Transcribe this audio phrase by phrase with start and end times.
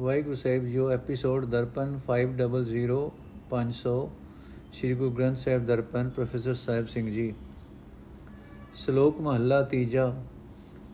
[0.00, 2.98] ਵਾਹਿਗੁਰੂ ਸਾਹਿਬ ਜੀਓ, episode Darpan 500
[3.50, 3.94] 500
[4.72, 7.32] Sri Guru Granth Sahib Darpan, professor Sahib Singh ji.
[8.74, 10.12] ਸ਼ਲੋਕ ਮਹੱਲਾ ਤੀਜਾ,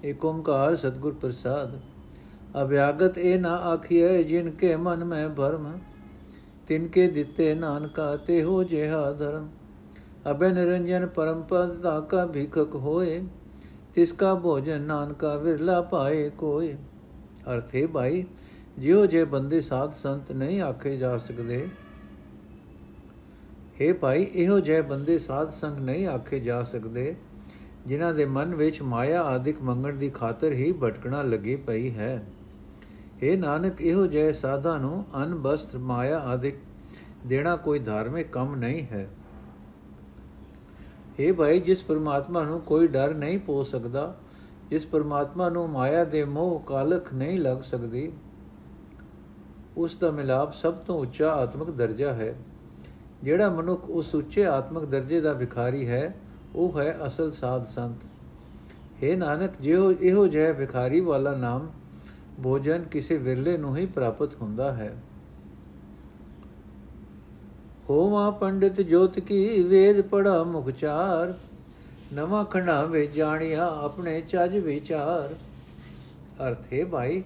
[0.04, 1.74] ਏਕ ਓੰਕਾਰ ਸਤਿਗੁਰ ਪ੍ਰਸਾਦ,
[2.62, 5.70] ਅਭਿਆਗਤ ਇਹ ਨਾ ਆਖੀਐ, ਜਿਨ ਕੇ ਮਨ ਮੈਂ ਭਰਮ,
[6.66, 9.48] ਤਿਨ ਕੇ ਦਿੱਤੇ ਨਾਨਕਾ ਤੇ ਹੋ ਜਿਹਾ ਧਰਮ।
[10.30, 13.22] ਅਬੈ ਨਿਰੰਜਨ ਪਰਮ ਪਦ ਤਾ ਕਾ ਭਿਖਕ ਹੋਏ,
[13.94, 16.76] ਤਿਸ ਕਾ ਭੋਜਨ ਨਾਨਕਾ ਵਿਰਲਾ ਪਾਏ ਕੋਏ।
[17.54, 18.24] ਅਰਥੇ ਭਾਈ
[18.77, 21.67] ਜਿਉ ਜੇ ਬੰਦੇ ਸਾਧ ਸੰਤ ਨਹੀਂ ਆਖੇ ਜਾ ਸਕਦੇ
[23.79, 27.15] हे ਭਾਈ ਇਹੋ ਜਿਹੇ ਬੰਦੇ ਸਾਧ ਸੰਗ ਨਹੀਂ ਆਖੇ ਜਾ ਸਕਦੇ
[27.85, 32.15] ਜਿਨ੍ਹਾਂ ਦੇ ਮਨ ਵਿੱਚ ਮਾਇਆ ਆਦਿਕ ਮੰਗਣ ਦੀ ਖਾਤਰ ਹੀ ਭਟਕਣਾ ਲੱਗੀ ਪਈ ਹੈ
[33.21, 36.59] हे ਨਾਨਕ ਇਹੋ ਜਿਹੇ ਸਾਧਾਂ ਨੂੰ ਅਨ ਬਸਤਰ ਮਾਇਆ ਆਦਿਕ
[37.25, 39.07] ਦੇਣਾ ਕੋਈ ਧਾਰਮਿਕ ਕੰਮ ਨਹੀਂ ਹੈ
[41.19, 44.13] हे ਭਾਈ ਜਿਸ ਪਰਮਾਤਮਾ ਨੂੰ ਕੋਈ ਡਰ ਨਹੀਂ ਪੋ ਸਕਦਾ
[44.69, 48.11] ਜਿਸ ਪਰਮਾਤਮਾ ਨੂੰ ਮਾਇਆ ਦੇ ਮੋਹ ਕਾਲਖ ਨਹੀਂ ਲੱਗ ਸਕਦੀ
[49.76, 52.34] ਉਸ ਦਾ ਮਿਲਾਪ ਸਭ ਤੋਂ ਉੱਚਾ ਆਤਮਿਕ ਦਰਜਾ ਹੈ।
[53.22, 56.14] ਜਿਹੜਾ ਮਨੁੱਖ ਉਸ ਉੱਚੇ ਆਤਮਿਕ ਦਰਜੇ ਦਾ ਭਿਖਾਰੀ ਹੈ,
[56.54, 57.96] ਉਹ ਹੈ ਅਸਲ ਸਾਧ ਸੰਤ।
[59.04, 61.70] हे ਨਾਨਕ ਜਿਹੋ ਇਹੋ ਜਿਹਾ ਭਿਖਾਰੀ ਵਾਲਾ ਨਾਮ
[62.42, 64.96] ਭੋਜਨ ਕਿਸੇ ਵਿਰਲੇ ਨੂੰ ਹੀ ਪ੍ਰਾਪਤ ਹੁੰਦਾ ਹੈ।
[67.90, 71.34] ਹੋਵਾ ਪੰਡਿਤ ਜੋਤ ਕੀ ਵੇਦ ਪੜਾ ਮੁਖਚਾਰ
[72.12, 75.34] ਨਵਾਂ ਖੰਡਾ ਵਿੱਚ ਜਾਣਿਆ ਆਪਣੇ ਚੱਜ ਵਿਚਾਰ।
[76.48, 77.22] ਅਰਥ ਹੈ ਭਾਈ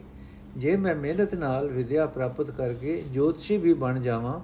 [0.59, 4.41] ਜੇ ਮੈਂ ਮਿਹਨਤ ਨਾਲ ਵਿਦਿਆ ਪ੍ਰਾਪਤ ਕਰਕੇ ਜੋਤਸ਼ੀ ਵੀ ਬਣ ਜਾਵਾਂ,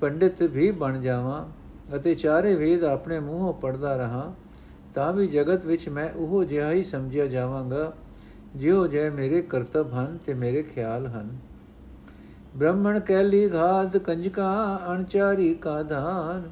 [0.00, 1.48] ਪੰਡਿਤ ਵੀ ਬਣ ਜਾਵਾਂ
[1.96, 4.34] ਅਤੇ ਚਾਰੇ ਵੇਦ ਆਪਣੇ ਮੂੰਹੋਂ ਪੜਦਾ ਰਹਾ,
[4.94, 7.92] ਤਾਂ ਵੀ ਜਗਤ ਵਿੱਚ ਮੈਂ ਉਹ ਜਿਹਾ ਹੀ ਸਮਝਿਆ ਜਾਵਾਂਗਾ,
[8.56, 11.36] ਜਿਉ ਜੇ ਮੇਰੇ ਕਰਤੱਵ ਹਨ ਤੇ ਮੇਰੇ ਖਿਆਲ ਹਨ।
[12.56, 16.50] ਬ੍ਰਹਮਣ ਕੈਲੀ ਘਾਤ ਕੰਜਕਾ ਅਣਚਾਰੀ ਕਾ ਧਾਨ।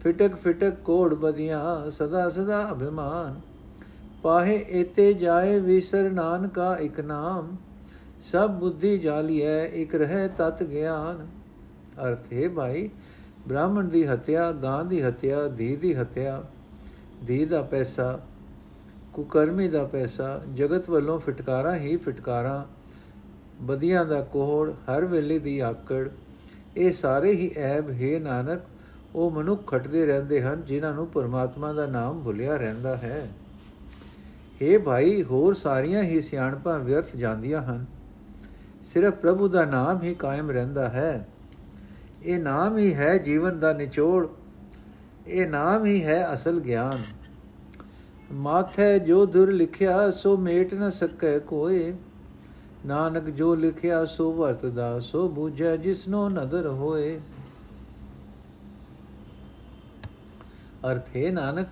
[0.00, 3.40] ਫਿਟਕ ਫਿਟਕ ਕੋੜ ਬਦੀਆਂ ਸਦਾ ਸਦਾ ਅਭਿਮਾਨ।
[4.22, 7.56] ਪਾਹੇ ਇਤੇ ਜਾਏ ਵਿਸਰ ਨਾਨਕਾ ਇਕ ਨਾਮ,
[8.22, 11.26] ਸਭ ਬੁੱਧੀ ਜਾਲੀਐ ਇਕ ਰਹਿ ਤਤ ਗਿਆਨ।
[12.02, 12.88] ਅਰਥ ਹੈ ਭਾਈ,
[13.48, 16.42] ਬ੍ਰਾਹਮਣ ਦੀ ਹਤਿਆ, ਗਾਂ ਦੀ ਹਤਿਆ, ਧੀ ਦੀ ਹਤਿਆ,
[17.26, 18.18] ਧੀ ਦਾ ਪੈਸਾ,
[19.12, 22.64] ਕੁਕਰਮੀ ਦਾ ਪੈਸਾ, ਜਗਤ ਵੱਲੋਂ ਫਟਕਾਰਾਂ ਹੀ ਫਟਕਾਰਾਂ,
[23.62, 26.08] ਬਦੀਆਂ ਦਾ ਕੋਹੜ, ਹਰ ਵੇਲੇ ਦੀ ਆਕੜ,
[26.76, 28.60] ਇਹ ਸਾਰੇ ਹੀ ਐਬ, ਹੈ ਨਾਨਕ,
[29.14, 33.28] ਉਹ ਮਨੁੱਖ ਖਟਦੇ ਰਹਿੰਦੇ ਹਨ, ਜਿਨ੍ਹਾਂ ਨੂੰ ਪਰਮਾਤਮਾ ਦਾ ਨਾਮ ਭੁੱਲਿਆ ਰਹਿੰਦਾ ਹੈ।
[34.62, 37.86] हे ਭਾਈ, ਹੋਰ ਸਾਰੀਆਂ ਹੀ ਸਿਆਣਪਾਂ ਵਿਅਰਥ ਜਾਂਦੀਆਂ ਹਨ।
[38.82, 41.28] ਸਿਰਫ ਪ੍ਰਭੂ ਦਾ ਨਾਮ ਹੀ ਕਾਇਮ ਰਹਿੰਦਾ ਹੈ।
[42.22, 44.28] ਇਹ ਨਾਮ ਹੀ ਹੈ ਜੀਵਨ ਦਾ ਨਿਚੋੜ।
[45.26, 47.02] ਇਹ ਨਾਮ ਹੀ ਹੈ ਅਸਲ ਗਿਆਨ।
[48.32, 51.96] ਮਾਥੇ ਜੋ ਦੁਰ ਲਿਖਿਆ, ਸੋ ਮੇਟ ਨ ਸਕੈ ਕੋਏ।
[52.86, 57.20] ਨਾਨਕ ਜੋ ਲਿਖਿਆ, ਸੋ ਵਰਤਦਾ, ਸੋ ਬੂਝੈ ਜਿਸਨੋ ਨਦਰ ਹੋਏ।
[60.92, 61.68] ਅਰਥ, ਹੈ ਨਾਨਕ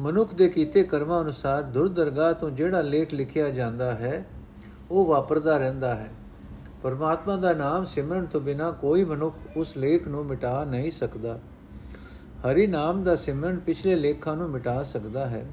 [0.00, 4.26] ਮਨੁੱਖ ਦੇ ਕੀਤੇ ਕਰਮਾਂ ਅਨੁਸਾਰ ਦੁਰਦਰਗਾਹ ਤੋਂ ਜਿਹੜਾ ਲੇਖ ਲਿਖਿਆ ਜਾਂਦਾ ਹੈ,
[4.90, 6.10] ਉਹ ਵਾਪਰਦਾ ਰਹਿੰਦਾ ਹੈ।
[6.82, 11.40] ਪਰਮਾਤਮਾ ਦਾ ਨਾਮ ਸਿਮਰਨ ਤੋਂ ਬਿਨਾ ਕੋਈ ਮਨੁੱਖ ਉਸ ਲੇਖ ਨੂੰ ਮਿਟਾ ਨਹੀਂ ਸਕਦਾ।
[12.40, 15.46] ਹਰੀ ਨਾਮ ਦਾ ਸਿਮਰਨ ਪਿਛਲੇ ਲੇਖਾਂ ਨੂੰ ਮਿਟਾ ਸਕਦਾ ਹੈ।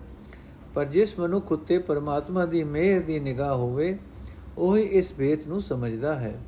[0.73, 3.99] ਪਰ ਜਿਸ ਮਨੁੱਖ ਉੱਤੇ ਪਰਮਾਤਮਾ ਦੀ ਮਿਹਰ ਦੀ ਨਿਗਾਹ ਹੋਵੇ,
[4.57, 6.39] ਉਹੀ ਇਸ ਭੇਤ ਨੂੰ ਸਮਝਦਾ ਹੈ।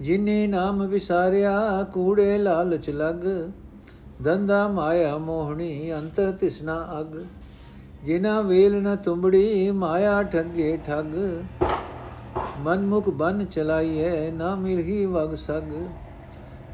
[0.00, 3.50] ਜਿਨੇ ਨਾਮ ਵਿਸਾਰਿਆ, ਕੂੜੇ ਲਾਲਚ ਲਗ
[4.22, 7.16] ਦੰਦਾ ਮਾਇਆ ਮੋਹਣੀ ਅੰਤਰ ਤਿਸਨਾ ਅਗ।
[8.04, 11.14] ਜਿਨਾ ਵੇਲ ਨ ਤੁੰਬੜੀ ਮਾਇਆ ਠੱਗੇ ਠੱਗ।
[12.58, 15.72] ਮਨਮੁਖ ਬਨ ਚਲਾਈਐ ਨਾ ਮਿਲਹੀ ਵਗ ਸਗ।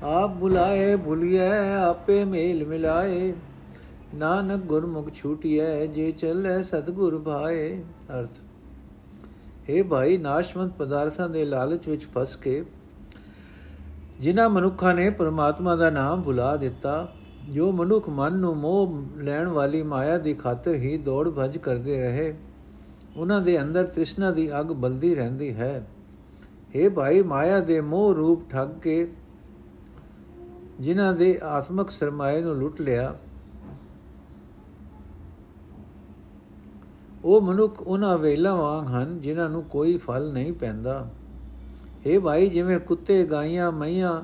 [0.02, 3.32] ਆਪ ਬੁਲਾਏ ਭੁਲਿਐ, ਆਪੇ ਮੇਲ ਮਿਲਾਏ।
[4.14, 8.40] ਨਾਨਕ ਗੁਰਮੁਖ ਛੂਟਿਐ, ਜੇ ਚੱਲੇ ਸਤਗੁਰ ਭਾਏ। ਅਰਥ
[9.70, 12.64] हे ਭਾਈ ਨਾਸ਼ਵੰਤ ਪਦਾਰਥਾਂ ਦੇ ਲਾਲਚ ਵਿੱਚ ਫਸ ਕੇ,
[14.20, 17.08] ਜਿਨ੍ਹਾਂ ਮਨੁੱਖਾਂ ਨੇ ਪਰਮਾਤਮਾ ਦਾ ਨਾਮ ਭੁਲਾ ਦਿੱਤਾ
[17.50, 22.34] ਜੋ ਮਨੁੱਖ ਮਨ ਨੂੰ ਮੋਹ ਲੈਣ ਵਾਲੀ ਮਾਇਆ ਦੀ ਖਾਤਰ ਹੀ ਦੌੜ ਭੱਜ ਕਰਦੇ ਰਹੇ,
[23.16, 25.86] ਉਹਨਾਂ ਦੇ ਅੰਦਰ ਤ੍ਰਿਸ਼ਨਾ ਦੀ ਅੱਗ ਬਲਦੀ ਰਹਿੰਦੀ ਹੈ।
[26.76, 29.08] हे ਭਾਈ, ਮਾਇਆ ਦੇ ਮੋਹ ਰੂਪ ਠੱਗ ਕੇ
[30.80, 33.14] ਜਿਨ੍ਹਾਂ ਦੇ ਆਤਮਿਕ ਸਰਮਾਏ ਨੂੰ ਲੁੱਟ ਲਿਆ,
[37.24, 41.10] ਉਹ ਮਨੁੱਖ ਉਹਨਾਂ ਵੇਲਾਂ ਵਾਂਗ ਹਨ ਜਿਨ੍ਹਾਂ ਨੂੰ ਕੋਈ ਫਲ ਨਹੀਂ ਪੈਂਦਾ।
[42.06, 44.22] हे ਭਾਈ, ਜਿਵੇਂ ਕੁੱਤੇ, ਗਾਈਆਂ, ਮਈਆਂ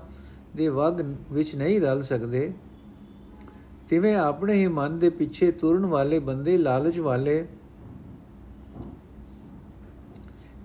[0.56, 1.00] ਦੇ ਵਗ
[1.32, 2.52] ਵਿੱਚ ਨਹੀਂ ਰਲ ਸਕਦੇ
[3.88, 7.46] ਤਿਵੇਂ ਆਪਣੇ ਹੀ ਮਨ ਦੇ ਪਿੱਛੇ ਤੁਰਨ ਵਾਲੇ ਬੰਦੇ, ਲਾਲਚ ਵਾਲੇ?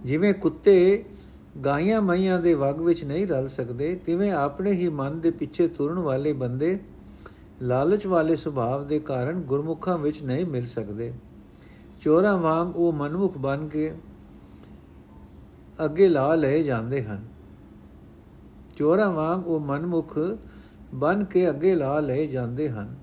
[0.03, 1.05] ਜਿਵੇਂ ਕੁੱਤੇ
[1.65, 5.99] ਗਾਈਆਂ ਮਈਆਂ ਦੇ ਵਗ ਵਿੱਚ ਨਹੀਂ ਰਲ ਸਕਦੇ, ਤਿਵੇਂ ਆਪਣੇ ਹੀ ਮਨ ਦੇ ਪਿੱਛੇ ਤੁਰਨ
[5.99, 6.79] ਵਾਲੇ ਬੰਦੇ,
[7.61, 11.13] ਲਾਲਚ ਵਾਲੇ ਸੁਭਾਅ ਦੇ ਕਾਰਨ ਗੁਰਮੁਖਾਂ ਵਿੱਚ ਨਹੀਂ ਮਿਲ ਸਕਦੇ।
[12.01, 13.93] ਚੋਰਾਂ ਵਾਂਗ ਉਹ ਮਨਮੁਖ ਬਣ ਕੇ
[15.85, 17.27] ਅੱਗੇ ਲਾ ਲਏ ਜਾਂਦੇ ਹਨ।
[18.75, 20.17] ਚੋਰਾਂ ਵਾਂਗ ਉਹ ਮਨਮੁਖ
[20.93, 23.02] ਬਨ ਕੇ ਅੱਗੇ ਲਾ ਲਏ ਜਾਂਦੇ ਹਨ।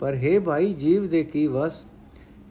[0.00, 1.84] ਪਰ हे ਭਾਈ, ਜੀਵ ਦੇ ਕੀ ਵਸ?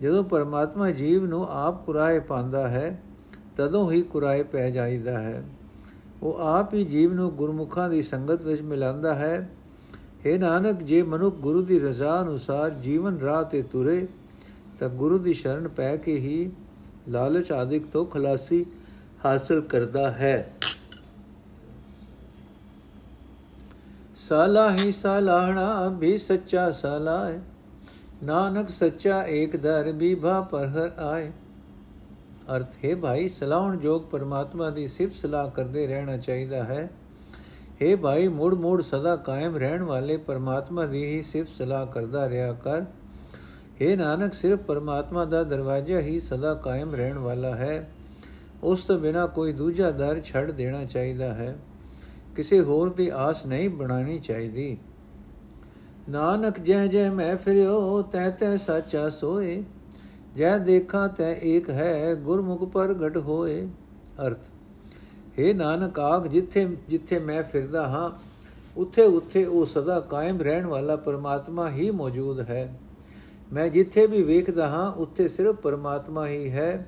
[0.02, 3.04] ਜਦੋਂ ਪਰਮਾਤਮਾ ਜੀਵ ਨੂੰ ਆਪ ਕੁਰਾਏ ਪਾਉਂਦਾ ਹੈ,
[3.58, 5.44] ਤਦੋਂ ਹੀ ਕੁਰਾਏ ਪੈ ਜਾਂਦਾ ਹੈ।
[6.24, 9.50] ਉਹ ਆਪ ਹੀ ਜੀਵ ਨੂੰ ਗੁਰਮੁਖਾਂ ਦੀ ਸੰਗਤ ਵਿੱਚ ਮਿਲਾਉਂਦਾ ਹੈ।
[10.26, 14.08] हे ਨਾਨਕ, ਜੇ ਮਨੁੱਖ ਗੁਰੂ ਦੀ ਰਜ਼ਾ ਅਨੁਸਾਰ ਜੀਵਨ ਰਾਹ ਤੇ ਤੁਰੇ,
[14.80, 16.52] ਤਾਂ ਗੁਰੂ ਦੀ ਸ਼ਰਨ ਪੈ ਕੇ ਹੀ
[17.10, 18.66] ਲਾਲਚ ਆਦਿਕ ਤੋਂ ਖਲਾਸੀ
[19.26, 20.54] ਹਾਸਲ ਕਰਦਾ ਹੈ।
[24.28, 27.42] ਸਾਲਾ ਹੀ ਸਾਲਾਹਣਾ ਵੀ ਸੱਚਾ ਸਾਲਾ ਹੈ।
[28.24, 31.32] ਨਾਨਕ ਸੱਚਾ ਏਕ ਦਰ ਬੀਭਾ ਪਰ ਹਰ ਆਏ।
[32.56, 36.90] ਅਰਥ ਹੈ ਭਾਈ, ਸਲਾਹਣ ਜੋਗ ਪਰਮਾਤਮਾ ਦੀ ਸਿਫਤ ਸਲਾਹ ਕਰਦੇ ਰਹਿਣਾ ਚਾਹੀਦਾ ਹੈ।
[37.84, 42.54] हे ਭਾਈ, ਮੁੜ ਮੁੜ ਸਦਾ ਕਾਇਮ ਰਹਿਣ ਵਾਲੇ ਪਰਮਾਤਮਾ ਦੀ ਹੀ ਸਿਫਤ ਸਲਾਹ ਕਰਦਾ ਰਿਹਾ
[42.54, 42.82] ਕਰ।
[43.82, 47.90] हे ਨਾਨਕ, ਸਿਰਫ ਪਰਮਾਤਮਾ ਦਾ ਦਰਵਾਜ਼ਾ ਹੀ ਸਦਾ ਕਾਇਮ ਰਹਿਣ ਵਾਲਾ ਹੈ।
[48.64, 51.56] ਉਸ ਤੋਂ ਬਿਨਾ ਕੋਈ ਦੂਜਾ ਦਰ ਛੱਡ ਦੇਣਾ ਚਾਹੀਦਾ ਹੈ।
[52.36, 54.78] ਕਿਸੇ ਹੋਰ ਦੀ ਆਸ ਨਹੀਂ ਬਣਾਣੀ ਚਾਹੀਦੀ।
[56.10, 59.64] ਨਾਨਕ ਜੈ ਜੈ ਮੈਂ ਫਿਰਿਓ ਤੈ ਤੈ ਸਾਚਾ ਸੋਏ।
[60.36, 63.68] ਜੈ ਦੇਖਾਂ ਤੈ ਏਕ ਹੈ, ਗੁਰਮੁਖ ਪ੍ਰਗਟ ਹੋਏ।
[64.28, 64.40] ਅਰਥ
[65.40, 68.12] हे ਨਾਨਕ ਆਖ ਜਿੱਥੇ ਜਿੱਥੇ ਮੈਂ ਫਿਰਦਾ ਹਾਂ,
[68.78, 72.80] ਉੱਥੇ ਉੱਥੇ ਉਹ ਸਦਾ ਕਾਇਮ ਰਹਿਣ ਵਾਲਾ ਪਰਮਾਤਮਾ ਹੀ ਮੌਜੂਦ ਹੈ।
[73.54, 76.88] ਮੈਂ ਜਿੱਥੇ ਵੀ ਵੇਖਦਾ ਹਾਂ, ਉੱਥੇ ਸਿਰਫ ਪਰਮਾਤਮਾ ਹੀ ਹੈ,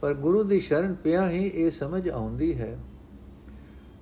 [0.00, 2.76] ਪਰ ਗੁਰੂ ਦੀ ਸ਼ਰਨ ਪਿਆ ਹੀ ਇਹ ਸਮਝ ਆਉਂਦੀ ਹੈ।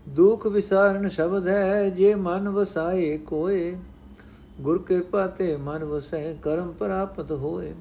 [0.09, 3.77] ਦੁਖ ਵਿਸਾਰਨ ਸ਼ਬਦ ਹੈ, ਜੇ ਮਨ ਵਸਾਏ ਕੋਏ,
[4.61, 7.73] ਗੁਰ ਕਿਰਪਾ ਤੇ ਮਨ ਵਸੈ ਕਰਮ ਪ੍ਰਾਪਤ ਹੋਏ।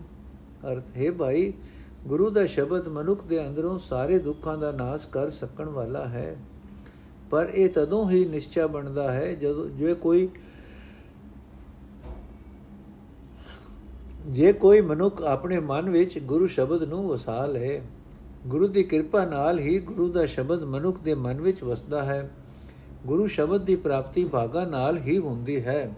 [0.72, 1.54] ਅਰਥ, ਹੈ ਭਾਈ,
[2.08, 6.38] ਗੁਰੂ ਦਾ ਸ਼ਬਦ ਮਨੁੱਖ ਦੇ ਅੰਦਰੋਂ ਸਾਰੇ ਦੁੱਖਾਂ ਦਾ ਨਾਸ਼ ਕਰ ਸਕਣ ਵਾਲਾ ਹੈ।
[7.32, 10.30] ਪਰ ਇਹ ਤਦੋਂ ਹੀ ਨਿਸ਼ਚੈ ਬਣਦਾ ਹੈ, ਜਦੋਂ, ਜੇ ਕੋਈ
[14.28, 17.82] ਜੇ ਕੋਈ ਮਨੁੱਖ ਆਪਣੇ ਮਨ ਵਿੱਚ ਗੁਰੂ ਸ਼ਬਦ ਨੂੰ ਵਸਾ ਲਏ
[18.48, 22.32] ਗੁਰੂ ਦੀ ਕਿਰਪਾ ਨਾਲ ਹੀ ਗੁਰੂ ਦਾ ਸ਼ਬਦ ਮਨੁੱਖ ਦੇ ਮਨ ਵਿੱਚ ਵਸਦਾ ਹੈ।
[23.06, 25.94] ਗੁਰੂ ਸ਼ਬਦ ਦੀ ਪ੍ਰਾਪਤੀ ਭਾਗਾ ਨਾਲ ਹੀ ਹੁੰਦੀ ਹੈ।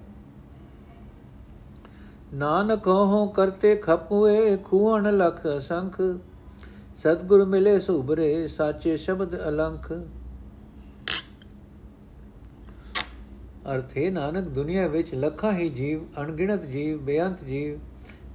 [2.33, 6.01] ਨਾਨਕ ਹੋ ਕਰਤੇ ਖਪੂਏ ਖੂਣ ਲਖ ਸੰਖ।
[6.95, 9.91] ਸਤਗੁਰ ਮਿਲੇ ਸੁਭਰੇ, ਸਾਚੇ ਸ਼ਬਦ ਅਲੰਖ।
[13.75, 17.79] ਅਰਥੇ ਨਾਨਕ ਦੁਨੀਆ ਵਿੱਚ ਲੱਖਾਂ ਹੀ ਜੀਵ, ਅਣਗਿਣਤ ਜੀਵ, ਬੇਅੰਤ ਜੀਵ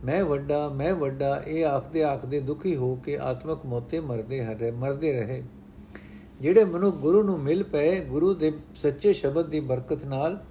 [0.05, 5.13] ਮੈਂ ਵੱਡਾ ਮੈਂ ਵੱਡਾ, ਇਹ ਆਖਦੇ ਆਖਦੇ ਦੁਖੀ ਹੋ ਕੇ ਆਤਮਕ ਮੋਤੇ ਮਰਦੇ ਹਰੇ, ਮਰਦੇ
[5.13, 5.43] ਰਹੇ।
[6.41, 10.45] ਜਿਹੜੇ ਮਨੁ ਗੁਰੂ ਨੂੰ ਮਿਲ ਪਏ, ਗੁਰੂ ਦੇ ਸੱਚੇ ਸ਼ਬਦ ਦੀ ਬਰਕਤ ਨਾਲ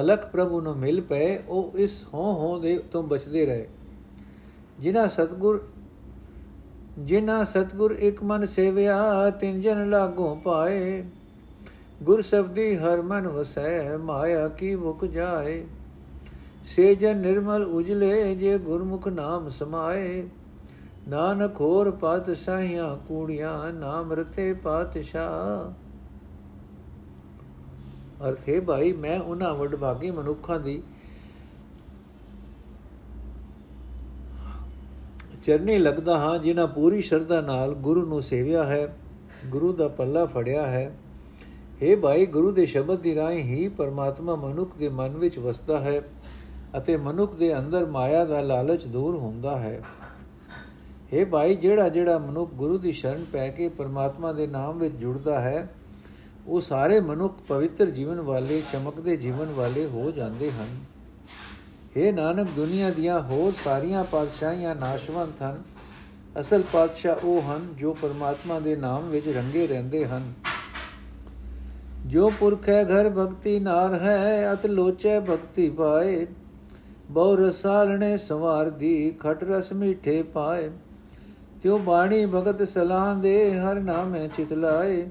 [0.00, 3.66] ਅਲਖ ਪ੍ਰਭੂ ਨੂੰ ਮਿਲ ਪਏ, ਉਹ ਇਸ ਹੋਂ ਹੋਂ ਦੇ ਤੋਂ ਬਚਦੇ ਰਹੇ।
[4.78, 5.68] ਜਿਨ੍ਹਾਂ ਸਤਗੁਰ
[6.98, 11.04] ਜਿਨ੍ਹਾਂ ਸਤਗੁਰ ਇੱਕ ਮਨ ਸੇਵਿਆ, ਤਿੰਨ ਜਨ ਲਾਗੋਂ ਪਾਏ।
[12.02, 15.64] ਗੁਰ ਸਬਦੀ ਹਰ ਮਨ ਵਸੈ, ਮਾਇਆ ਕੀ ਮੁਕ ਜਾਏ।
[16.64, 20.28] ਸੇ ਜਨ ਨਿਰਮਲ ਉਜਲੇ ਜੇ ਗੁਰਮੁਖ ਨਾਮ ਸਮਾਏ।
[21.08, 25.72] ਨਾਨਕ ਹੋਰ ਪਾਤਸ਼ਾਹੀਆਂ ਕੂੜੀਆਂ, ਨਾਮ ਰਤੇ ਪਾਤਸ਼ਾਹ।
[28.28, 30.82] ਅਰਥ ਹੈ ਭਾਈ, ਮੈਂ ਉਹਨਾਂ ਵਡਭਾਗੀ ਮਨੁੱਖਾਂ ਦੀ
[35.42, 38.96] ਚਰਨੀ ਲੱਗਦਾ ਹਾਂ, ਜਿਨ੍ਹਾਂ ਪੂਰੀ ਸ਼ਰਧਾ ਨਾਲ ਗੁਰੂ ਨੂੰ ਸੇਵਿਆ ਹੈ,
[39.46, 40.96] ਗੁਰੂ ਦਾ ਪੱਲਾ ਫੜਿਆ ਹੈ।
[41.82, 46.02] हे ਭਾਈ, ਗੁਰੂ ਦੇ ਸ਼ਬਦ ਦੀ ਰਾਹੀਂ ਹੀ ਪਰਮਾਤਮਾ ਮਨੁੱਖ ਦੇ ਮਨ ਵਿੱਚ ਵਸਦਾ ਹੈ।
[46.78, 49.82] ਅਤੇ ਮਨੁੱਖ ਦੇ ਅੰਦਰ ਮਾਇਆ ਦਾ ਲਾਲਚ ਦੂਰ ਹੁੰਦਾ ਹੈ।
[51.14, 55.40] हे ਭਾਈ, ਜਿਹੜਾ ਜਿਹੜਾ ਮਨੁੱਖ ਗੁਰੂ ਦੀ ਸ਼ਰਨ ਪੈ ਕੇ ਪਰਮਾਤਮਾ ਦੇ ਨਾਮ ਵਿੱਚ ਜੁੜਦਾ
[55.40, 55.74] ਹੈ,
[56.46, 60.78] ਉਹ ਸਾਰੇ ਮਨੁੱਖ ਪਵਿੱਤਰ ਜੀਵਨ ਵਾਲੇ, ਚਮਕਦੇ ਜੀਵਨ ਵਾਲੇ ਹੋ ਜਾਂਦੇ ਹਨ।
[61.96, 65.62] हे ਨਾਨਕ, ਦੁਨੀਆ ਦੀਆਂ ਹੋਰ ਸਾਰੀਆਂ ਪਾਤਸ਼ਾਹੀਆਂ ਨਾਸ਼ਵੰਤ ਹਨ।
[66.40, 70.32] ਅਸਲ ਪਾਤਸ਼ਾਹ ਉਹ ਹਨ ਜੋ ਪਰਮਾਤਮਾ ਦੇ ਨਾਮ ਵਿੱਚ ਰੰਗੇ ਰਹਿੰਦੇ ਹਨ।
[72.06, 76.26] ਜੋ ਪੁਰਖ ਹੈ, ਘਰ ਭਗਤੀ ਨਾਰ ਹੈ, ਅਤ ਲੋਚੈ ਭਗਤੀ ਪਾਏ।
[77.10, 80.68] ਬਹੁ ਰਸਾਲਣੇ ਸਵਾਰ ਦੀ ਖਟ ਰਸ ਮੀਠੇ ਪਾਏ
[81.62, 85.08] ਤਿਉ ਬਾਣੀ ਭਗਤ ਸਲਾਹ ਦੇ ਹਰ ਨਾਮੇ ਚਿਤ ਲਾਏ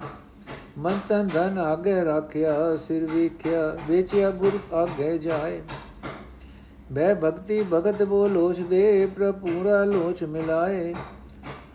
[0.78, 5.62] ਮਨ ਤਨ ਧਨ ਆਗੇ ਰੱਖਿਆ ਸਿਰ ਵੇਖਿਆ ਵੇਚਿਆ ਗੁਰ ਆਗੇ ਜਾਏ
[6.92, 10.94] ਬੈ ਭਗਤੀ ਭਗਤ ਬੋ ਲੋਚ ਦੇ ਪ੍ਰਪੂਰਾ ਲੋਚ ਮਿਲਾਏ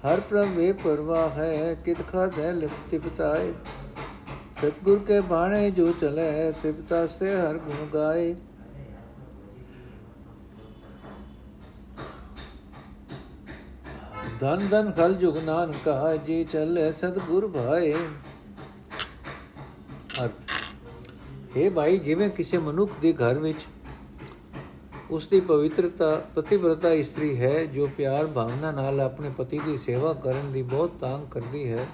[0.07, 3.52] ਹਰ ਪ੍ਰਭੇ ਪਰਵਾਹ ਹੈ ਕਿਤ ਖਾਧੈ ਲਿਪਤ ਪਤਾਏ
[4.57, 8.35] ਸਤਗੁਰ ਕੇ ਬਾਣੇ ਜੋ ਚਲੇ ਤਿਪਤਾ ਸੇ ਹਰ ਗੁਣ ਗਾਏ
[14.45, 17.93] ਧਨ ਧਨ ਖਲ ਜੁਗ ਨਾਨਕਾ, ਜੇ ਚੱਲੇ ਸਤਗੁਰ ਭਾਏ।
[20.25, 20.51] ਅਰਥ,
[21.57, 23.65] ਹੈ ਭਾਈ, ਜਿਵੇਂ ਕਿਸੇ ਮਨੁੱਖ ਦੇ ਘਰ ਵਿੱਚ
[25.11, 30.53] ਉਸ ਦੀ ਪਵਿੱਤਰਤਾ, ਪਤਿਵਰਤਾ ਇਸਤਰੀ ਹੈ, ਜੋ ਪਿਆਰ ਭਾਵਨਾ ਨਾਲ ਆਪਣੇ ਪਤੀ ਦੀ ਸੇਵਾ ਕਰਨ
[30.53, 31.87] ਦੀ ਬਹੁਤ ਤਾਂਗ ਕਰਦੀ ਹੈ,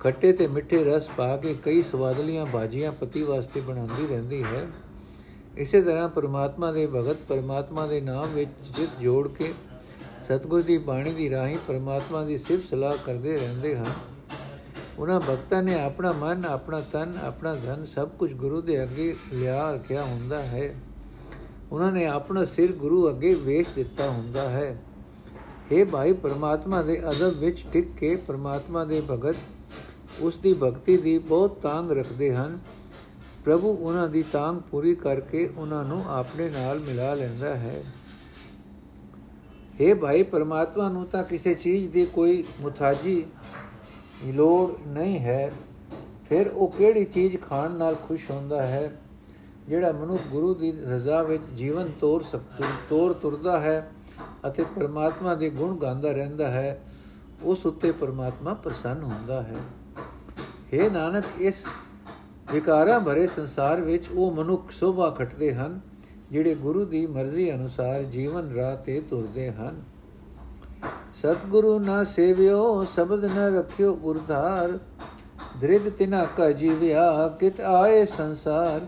[0.00, 4.66] ਖੱਟੇ ਤੇ ਮਿੱਠੇ ਰਸ ਪਾ ਕੇ ਕਈ ਸਵਾਦਲੀਆਂ ਬਾਜੀਆਂ ਪਤੀ ਵਾਸਤੇ ਬਣਾਉਂਦੀ ਰਹਿੰਦੀ ਹੈ।
[5.56, 9.52] ਇਸੇ ਤਰ੍ਹਾਂ ਪਰਮਾਤਮਾ ਦੇ ਭਗਤ ਪਰਮਾਤਮਾ ਦੇ ਨਾਮ ਵਿੱਚ ਜਿਤ ਜੋੜ ਕੇ
[10.24, 13.86] ਸਤਗੁਰ ਦੀ ਬਾਣੀ ਦੀ ਰਾਹੀਂ ਪਰਮਾਤਮਾ ਦੀ ਸਿਫਤ ਸਲਾਹ ਕਰਦੇ ਰਹਿੰਦੇ ਹਨ
[14.98, 19.72] ਉਹਨਾਂ ਭਗਤਾਂ ਨੇ ਆਪਣਾ ਮਨ, ਆਪਣਾ ਤਨ, ਆਪਣਾ ਧਨ ਸਭ ਕੁਝ ਗੁਰੂ ਦੇ ਅੱਗੇ ਲਿਆ
[19.72, 20.74] ਰੱਖਿਆ ਹੁੰਦਾ ਹੈ।
[21.72, 24.82] ਉਹਨਾਂ ਨੇ ਆਪਣਾ ਸਿਰ ਗੁਰੂ ਅੱਗੇ ਵੇਚ ਦਿੱਤਾ ਹੁੰਦਾ ਹੈ।
[25.72, 29.36] हे ਭਾਈ, ਪਰਮਾਤਮਾ ਦੇ ਅਦਬ ਵਿੱਚ ਟਿਕ ਕੇ ਪਰਮਾਤਮਾ ਦੇ ਭਗਤ
[30.20, 32.58] ਉਸ ਦੀ ਭਗਤੀ ਦੀ ਬਹੁਤ ਤਾਂਗ ਰੱਖਦੇ ਹਨ।
[33.44, 37.84] ਪ੍ਰਭੂ ਉਹਨਾਂ ਦੀ ਤਾਂਗ ਪੂਰੀ ਕਰਕੇ ਉਹਨਾਂ ਨੂੰ ਆਪਣੇ ਨਾਲ ਮਿਲਾ ਲੈਂਦਾ ਹੈ।
[39.80, 43.26] हे ਭਾਈ ਪਰਮਾਤਮਾ ਨੂੰ ਤਾਂ ਕਿਸੇ ਚੀਜ਼ ਦੀ ਕੋਈ ਮੁਤਾਜੀ
[44.24, 45.52] ਲੋੜ ਨਹੀਂ ਹੈ।
[46.28, 49.00] ਫਿਰ ਉਹ ਕਿਹੜੀ ਚੀਜ਼ ਖਾਣ ਨਾਲ ਖੁਸ਼ ਹੁੰਦਾ ਹੈ?
[49.68, 53.90] ਜਿਹੜਾ ਮਨੁੱਖ ਗੁਰੂ ਦੀ ਰਜ਼ਾ ਵਿੱਚ ਜੀਵਨ ਤੋਰ ਸਕਦਾ ਤੋਰ ਤੁਰਦਾ ਹੈ
[54.48, 56.80] ਅਤੇ ਪਰਮਾਤਮਾ ਦੇ ਗੁਣ ਗਾਉਂਦਾ ਰਹਿੰਦਾ ਹੈ,
[57.42, 59.56] ਉਸ ਉੱਤੇ ਪਰਮਾਤਮਾ ਪ੍ਰਸੰਨ ਹੁੰਦਾ ਹੈ।
[60.72, 61.64] हे ਨਾਨਕ, ਇਸ
[62.52, 65.80] ਵਿਕਾਰਾਂ ਭਰੇ ਸੰਸਾਰ ਵਿੱਚ ਉਹ ਮਨੁੱਖ ਸੋਭਾ ਖਟਦੇ ਹਨ
[66.34, 69.82] ਜਿਹੜੇ ਗੁਰੂ ਦੀ ਮਰਜ਼ੀ ਅਨੁਸਾਰ ਜੀਵਨ ਰਾਹ ਤੇ ਤੁਰਦੇ ਹਨ।
[71.14, 74.78] ਸਤਿਗੁਰੂ ਨਾ ਸੇਵਿਓ, ਸ਼ਬਦ ਨ ਰਖਿਓ ਉਰਧਾਰ
[75.60, 78.80] ਦ੍ਰਿਗ ਤਿਨਾ ਕਾ ਜੀਵਿਆ ਕਿਤ ਆਏ ਸੰਸਾਰ।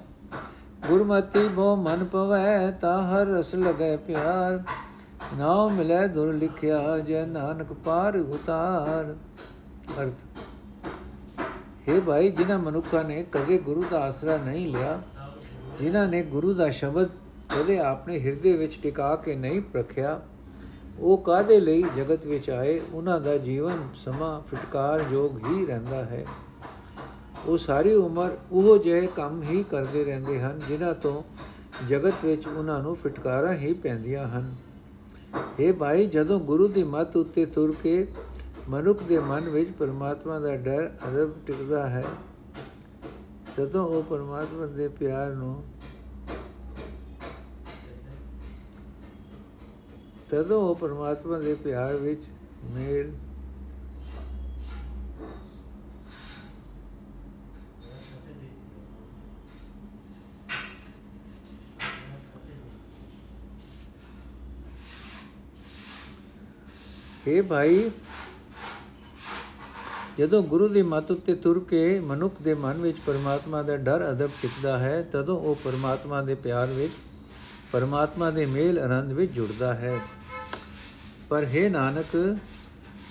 [0.89, 4.63] ਗੁਰਮਤੀ ਭੋ ਮਨ ਪਵੈ, ਤਾ ਹਰ ਰਸ ਲਗੈ ਪਿਆਰ।
[5.39, 9.15] ਨਾਉ ਮਿਲੈ ਦੁਰ ਲਿਖਿਆ, ਜੈ ਨਾਨਕ ਪਾਰ ਉਤਾਰ।
[10.01, 10.25] ਅਰਥ
[11.89, 14.99] हे ਭਾਈ, ਜਿਨ੍ਹਾਂ ਮਨੁੱਖਾਂ ਨੇ ਕਦੇ ਗੁਰੂ ਦਾ ਆਸਰਾ ਨਹੀਂ ਲਿਆ,
[15.79, 17.09] ਜਿਨ੍ਹਾਂ ਨੇ ਗੁਰੂ ਦਾ ਸ਼ਬਦ
[17.57, 20.21] ਕਦੇ ਆਪਣੇ ਹਿਰਦੇ ਵਿੱਚ ਟਿਕਾ ਕੇ ਨਹੀਂ ਰੱਖਿਆ।
[20.99, 22.81] ਉਹ ਕਾਦੇ ਲਈ ਜਗਤ ਵਿੱਚ ਆਏ?
[22.93, 26.27] ਉਹਨਾਂ ਦਾ ਜੀਵਨ ਸਮਾਂ ਫਟਕਾਰ ਯੋਗ ਹੀ ਰਹਿੰਦਾ ਹੈ।
[27.47, 31.23] ਉਹ ਸਾਰੀ ਉਮਰ ਉਹ ਜਿਹੇ ਕੰਮ ਹੀ ਕਰਦੇ ਰਹਿੰਦੇ ਹਨ, ਜਿਨ੍ਹਾਂ ਤੋਂ
[31.89, 34.55] ਜਗਤ ਵਿੱਚ ਉਹਨਾਂ ਨੂੰ ਫਟਕਾਰਾਂ ਹੀ ਪੈਂਦੀਆਂ ਹਨ।
[35.59, 38.07] ਇਹ ਭਾਈ, ਜਦੋਂ ਗੁਰੂ ਦੀ ਮੱਤ ਉੱਤੇ ਤੁਰ ਕੇ
[38.69, 42.05] ਮਨੁੱਖ ਦੇ ਮਨ ਵਿੱਚ ਪਰਮਾਤਮਾ ਦਾ ਡਰ ਅਦਬ ਟਿਕਦਾ ਹੈ
[43.59, 45.63] ਜਦੋਂ ਉਹ ਪਰਮਾਤਮਾ ਦੇ ਪਿਆਰ ਨੂੰ
[50.31, 52.23] ਤਦੋਂ ਉਹ ਪਰਮਾਤਮਾ ਦੇ ਪਿਆਰ ਵਿੱਚ
[52.75, 53.13] ਮੇਲ
[67.27, 67.91] हे ਭਾਈ,
[70.19, 74.31] ਜਦੋਂ ਗੁਰੂ ਦੀ ਮੱਤ ਉੱਤੇ ਤੁਰ ਕੇ ਮਨੁੱਖ ਦੇ ਮਨ ਵਿੱਚ ਪਰਮਾਤਮਾ ਦਾ ਡਰ ਅਦਬ
[74.43, 76.93] ਟਿਕਦਾ ਹੈ, ਤਦੋਂ ਉਹ ਪਰਮਾਤਮਾ ਦੇ ਪਿਆਰ ਵਿੱਚ
[77.73, 79.99] ਪਰਮਾਤਮਾ ਦੇ ਮੇਲ ਆਨੰਦ ਵਿੱਚ ਜੁੜਦਾ ਹੈ।
[81.29, 82.39] ਪਰ हे ਨਾਨਕ,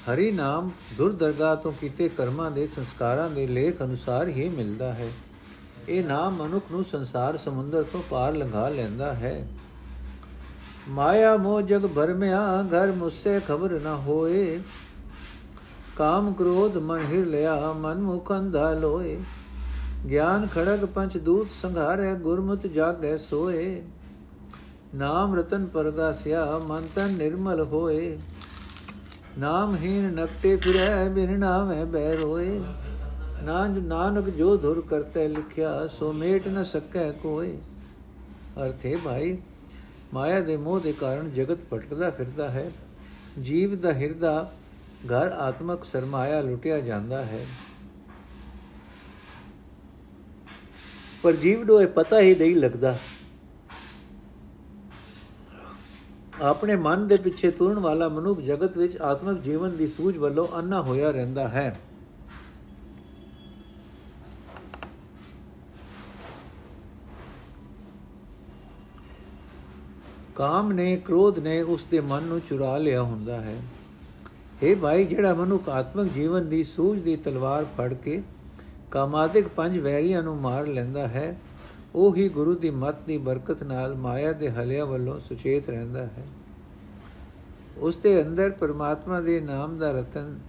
[0.10, 5.12] ਹਰੀ ਨਾਮ ਦੁਰਦਰਗਾ ਤੋਂ ਕੀਤੇ ਕਰਮਾਂ ਦੇ ਸੰਸਕਾਰਾਂ ਦੇ ਲੇਖ ਅਨੁਸਾਰ ਹੀ ਮਿਲਦਾ ਹੈ।
[5.90, 9.48] ਇਹ ਨਾਮ ਮਨੁੱਖ ਨੂੰ ਸੰਸਾਰ ਸਮੁੰਦਰ ਤੋਂ ਪਾਰ ਲੰਘਾ ਲੈਂਦਾ ਹੈ।
[10.90, 14.60] ਮਾਇਆ ਮੋਹ ਜਗ ਭਰਮਿਆ ਘਰ ਮੁਸੇ ਖਬਰ ਨਾ ਹੋਏ।
[15.96, 19.20] ਕਾਮ ਕ੍ਰੋਧ ਮਨ ਹਿਰ ਲਿਆ, ਮਨ ਮੁਖ ਅੰਧਾ ਲੋਏ।
[20.10, 23.84] ਗਿਆਨ ਖੜਗ ਪੰਚ ਦੂਤ ਸੰਘਾਰੇ ਗੁਰਮਤਿ ਜਾਗੈ ਸੋਏ।
[24.96, 28.20] ਨਾਮ ਰਤਨ ਪਰਗਾਸਿਆ ਮਨ ਤਨ ਨਿਰਮਲ ਹੋਏ।
[29.38, 32.62] ਨਾਮਹੀਨ ਨਕਟੇ ਫਿਰੈ, ਬਿਨ ਨਾਮੈ ਬੈ ਰੋਏ।
[33.44, 37.58] ਨਾਨਕ ਨਾਨਕ ਜੋ ਧੁਰ ਕਰਤੇ ਲਿਖਿਆ, ਸੋ ਮੇਟ ਨ ਸਕੈ ਕੋਏ।
[38.66, 39.38] ਅਰਥੇ ਭਾਈ,
[40.14, 42.72] ਮਾਇਆ ਦੇ ਮੋਹ ਦੇ ਕਾਰਨ ਜਗਤ ਭਟਕਦਾ ਫਿਰਦਾ ਹੈ।
[43.42, 44.52] ਜੀਵ ਦਾ ਹਿਰਦਾ,
[45.06, 47.46] ਘਰ ਆਤਮਕ ਸਰਮਾਇਆ ਲੁੱਟਿਆ ਜਾਂਦਾ ਹੈ।
[51.24, 52.98] ਪਰ ਜੀਵ ਨੂੰ ਇਹ ਪਤਾ ਹੀ ਨਹੀਂ ਲੱਗਦਾ।
[56.42, 60.82] ਆਪਣੇ ਮਨ ਦੇ ਪਿੱਛੇ ਤੁਰਨ ਵਾਲਾ ਮਨੁੱਖ ਜਗਤ ਵਿੱਚ ਆਤਮਿਕ ਜੀਵਨ ਦੀ ਸੂਝ ਵੱਲੋਂ ਅੰਨਾ
[60.82, 61.80] ਹੋਇਆ ਰਹਿੰਦਾ ਹੈ।
[70.36, 73.62] ਕਾਮ ਨੇ, ਕ੍ਰੋਧ ਨੇ ਉਸ ਦੇ ਮਨ ਨੂੰ ਚੁਰਾ ਲਿਆ ਹੁੰਦਾ ਹੈ।
[74.64, 78.24] हे ਭਾਈ, ਜਿਹੜਾ ਮਨੁੱਖ ਆਤਮਿਕ ਜੀਵਨ ਦੀ ਸੂਝ ਦੀ ਤਲਵਾਰ ਫੜ ਕੇ
[78.92, 81.38] ਕਾਮਾਦਿਕ ਪੰਜ ਵੈਰੀਆਂ ਨੂੰ ਮਾਰ ਲੈਂਦਾ ਹੈ
[81.96, 86.24] ਉਹ ਹੀ ਗੁਰੂ ਦੀ ਮੱਤ ਦੀ ਬਰਕਤ ਨਾਲ ਮਾਇਆ ਦੇ ਹਲਿਆਂ ਵੱਲੋਂ ਸੁਚੇਤ ਰਹਿੰਦਾ ਹੈ।
[87.78, 90.40] ਉਸ ਦੇ ਅੰਦਰ ਪਰਮਾਤਮਾ ਦੇ ਨਾਮ ਦਾ ਰਤਨ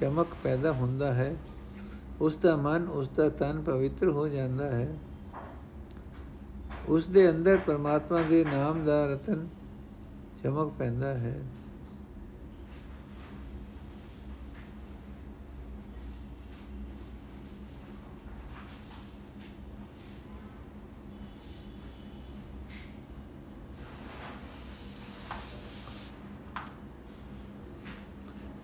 [0.00, 1.36] ਚਮਕ ਪੈਦਾ ਹੁੰਦਾ ਹੈ।
[2.20, 4.98] ਉਸ ਦਾ ਮਨ, ਉਸ ਦਾ ਤਨ ਪਵਿੱਤਰ ਹੋ ਜਾਂਦਾ ਹੈ।
[6.88, 9.48] ਉਸ ਦੇ ਅੰਦਰ ਪਰਮਾਤਮਾ ਦੇ ਨਾਮ ਦਾ ਰਤਨ
[10.44, 11.40] ਚਮਕ ਪੈਂਦਾ ਹੈ।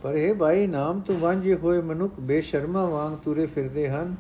[0.03, 4.17] ਪਰ ਇਹ ਭਾਈ, ਨਾਮ ਤੋਂ ਵਾਂਝੇ ਹੋਏ ਮਨੁੱਖ ਬੇਸ਼ਰਮਾ ਵਾਂਗ ਤੁਰੇ ਫਿਰਦੇ ਹਨ।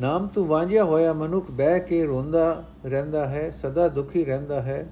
[0.00, 4.88] ਨਾਮ ਤੋਂ ਵਾਂਝਿਆ ਹੋਇਆ ਮਨੁੱਖ ਬਹਿ ਕੇ ਰੋਂਦਾ ਰਹਿੰਦਾ ਹੈ, ਸਦਾ ਦੁਖੀ ਰਹਿੰਦਾ ਹੈ।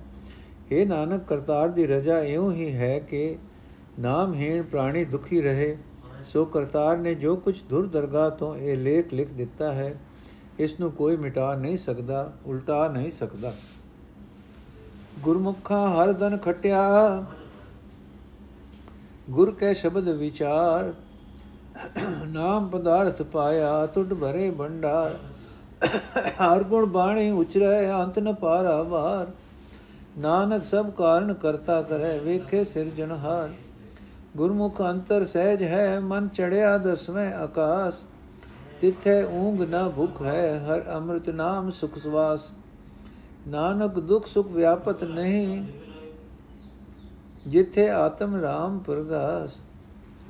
[0.71, 3.37] ਇਹ ਨਾਨਕ, ਕਰਤਾਰ ਦੀ ਰਜਾ ਇਉਂ ਹੀ ਹੈ ਕਿ
[3.99, 5.77] ਨਾਮਹੀਣ ਪ੍ਰਾਣੀ ਦੁਖੀ ਰਹੇ।
[6.25, 9.95] ਸੋ ਕਰਤਾਰ ਨੇ ਜੋ ਕੁਝ ਦੁਰ ਦਰਗਾਹ ਤੋਂ ਇਹ ਲੇਖ ਲਿਖ ਦਿੱਤਾ ਹੈ,
[10.59, 13.55] ਇਸ ਨੂੰ ਕੋਈ ਮਿਟਾ ਨਹੀਂ ਸਕਦਾ, ਉਲਟਾ ਨਹੀਂ ਸਕਦਾ।
[15.19, 16.83] ਗੁਰਮੁਖਾਂ ਹਰ ਦਨ ਖਟਿਆ
[19.31, 20.93] ਗੁਰ ਕੈ ਸ਼ਬਦ ਵਿਚਾਰ,
[22.27, 25.17] ਨਾਮ ਪਦਾਰਥ ਪਾਇਆ ਟੁੱਟ ਭਰੇ ਭੰਡਾਰ।
[26.43, 29.27] ਹਰ ਗੁਣ ਬਾਣੀ ਉਚਰੈ, ਅੰਤ ਨ ਪਾਰਾ ਵਾਰ।
[30.19, 33.51] ਨਾਨਕ ਸਭ ਕਾਰਨ ਕਰਤਾ ਕਰੈ, ਵੇਖੇ ਸਿਰਜਣਹਾਰ
[34.37, 38.03] ਗੁਰਮੁਖ ਅੰਤਰ ਸਹਿਜ ਹੈ, ਮਨ ਚੜਿਆ ਦਸਵੇਂ ਆਕਾਸ।
[38.81, 42.51] ਤਿੱਥੇ ਊਂਗ ਨਾ ਭੁਖ ਹੈ, ਹਰ ਅੰਮ੍ਰਿਤ ਨਾਮ ਸੁਖ ਸਵਾਸ।
[43.49, 45.63] ਨਾਨਕ ਦੁਖ ਸੁਖ ਵਿਆਪਤ ਨਹੀਂ
[47.47, 49.61] ਜਿੱਥੇ ਆਤਮ ਰਾਮ ਪ੍ਰਗਾਸ,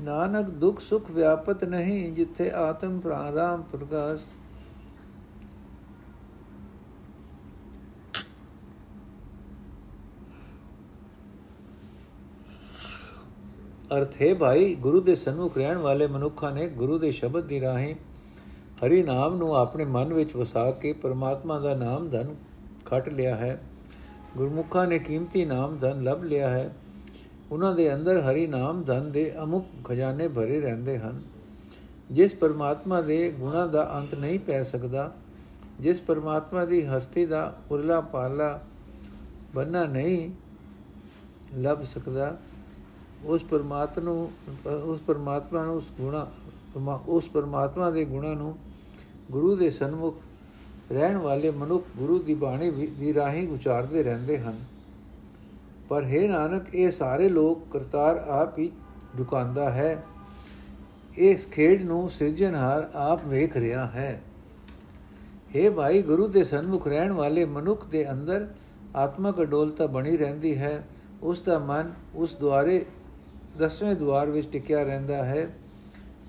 [0.00, 4.20] ਨਾਨਕ ਦੁਖ ਸੁਖ ਵਿਆਪਤ ਨਹੀਂ, ਜਿੱਥੇ ਆਤਮ ਪ੍ਰਾਰਾਮ ਪ੍ਰਗਾਸ।
[13.96, 17.94] ਅਰਥ, ਹੈ ਭਾਈ, ਗੁਰੂ ਦੇ ਸਨਮੁਖ ਰਹਿਣ ਵਾਲੇ ਮਨੁੱਖਾਂ ਨੇ ਗੁਰੂ ਦੇ ਸ਼ਬਦ ਦੀ ਰਾਹੀਂ
[18.86, 22.34] ਹਰੀ ਨਾਮ ਨੂੰ ਆਪਣੇ ਮਨ ਵਿੱਚ ਵਸਾ ਕੇ ਪਰਮਾਤਮਾ ਦਾ ਨਾਮ ਧਨ
[22.84, 23.62] ਖੱਟ ਲਿਆ ਹੈ।
[24.36, 26.74] ਗੁਰਮੁਖਾਂ ਨੇ ਕੀਮਤੀ ਨਾਮ ਧਨ ਲੱਭ ਲਿਆ ਹੈ।
[27.52, 31.20] ਉਹਨਾਂ ਦੇ ਅੰਦਰ ਹਰੀ ਨਾਮ, ਧਨ ਦੇ ਅਮੁਕ ਖਜ਼ਾਨੇ ਭਰੇ ਰਹਿੰਦੇ ਹਨ।
[32.10, 35.12] ਜਿਸ ਪਰਮਾਤਮਾ ਦੇ ਗੁਣਾ ਦਾ ਅੰਤ ਨਹੀਂ ਪੈ ਸਕਦਾ,
[35.80, 38.60] ਜਿਸ ਪਰਮਾਤਮਾ ਦੀ ਹਸਤੀ ਦਾ ਉਰਲਾ ਪਾਲਾ
[39.54, 40.30] ਬੰਨਾ ਨਹੀਂ
[41.54, 42.36] ਲੱਭ ਸਕਦਾ,
[43.24, 44.30] ਉਸ ਪਰਮਾਤਮਾ ਨੂੰ,
[44.84, 46.26] ਉਸ ਪਰਮਾਤਮਾ ਨੂੰ, ਉਸ ਗੁਣਾ
[47.08, 48.56] ਉਸ ਪਰਮਾਤਮਾ ਦੇ ਗੁਣਾ ਨੂੰ
[49.30, 50.20] ਗੁਰੂ ਦੇ ਸਨਮੁਖ
[50.92, 54.58] ਰਹਿਣ ਵਾਲੇ ਮਨੁੱਖ ਗੁਰੂ ਦੀ ਬਾਣੀ ਦੀ ਰਾਹੀਂ ਉਚਾਰਦੇ ਰਹਿੰਦੇ ਹਨ।
[55.88, 58.72] ਪਰ ਹੈ ਨਾਨਕ, ਇਹ ਸਾਰੇ ਲੋਕ ਕਰਤਾਰ ਆਪ ਹੀ
[59.16, 60.04] ਦੁਕਾਨਦਾ ਹੈ।
[61.18, 64.22] ਇਸ ਖੇਡ ਨੂੰ ਸਿਰਜਣਹਾਰ ਆਪ ਵੇਖ ਰਿਹਾ ਹੈ।
[65.56, 68.48] हे ਭਾਈ, ਗੁਰੂ ਦੇ ਸਨਮੁਖ ਰਹਿਣ ਵਾਲੇ ਮਨੁੱਖ ਦੇ ਅੰਦਰ
[68.96, 70.88] ਆਤਮਕ ਅਡੋਲਤਾ ਬਣੀ ਰਹਿੰਦੀ ਹੈ।
[71.22, 72.84] ਉਸ ਦਾ ਮਨ ਉਸ ਦੁਆਰੇ,
[73.58, 75.48] ਦਸਵੇਂ ਦਵਾਰ ਵਿੱਚ ਟਿਕਿਆ ਰਹਿੰਦਾ ਹੈ,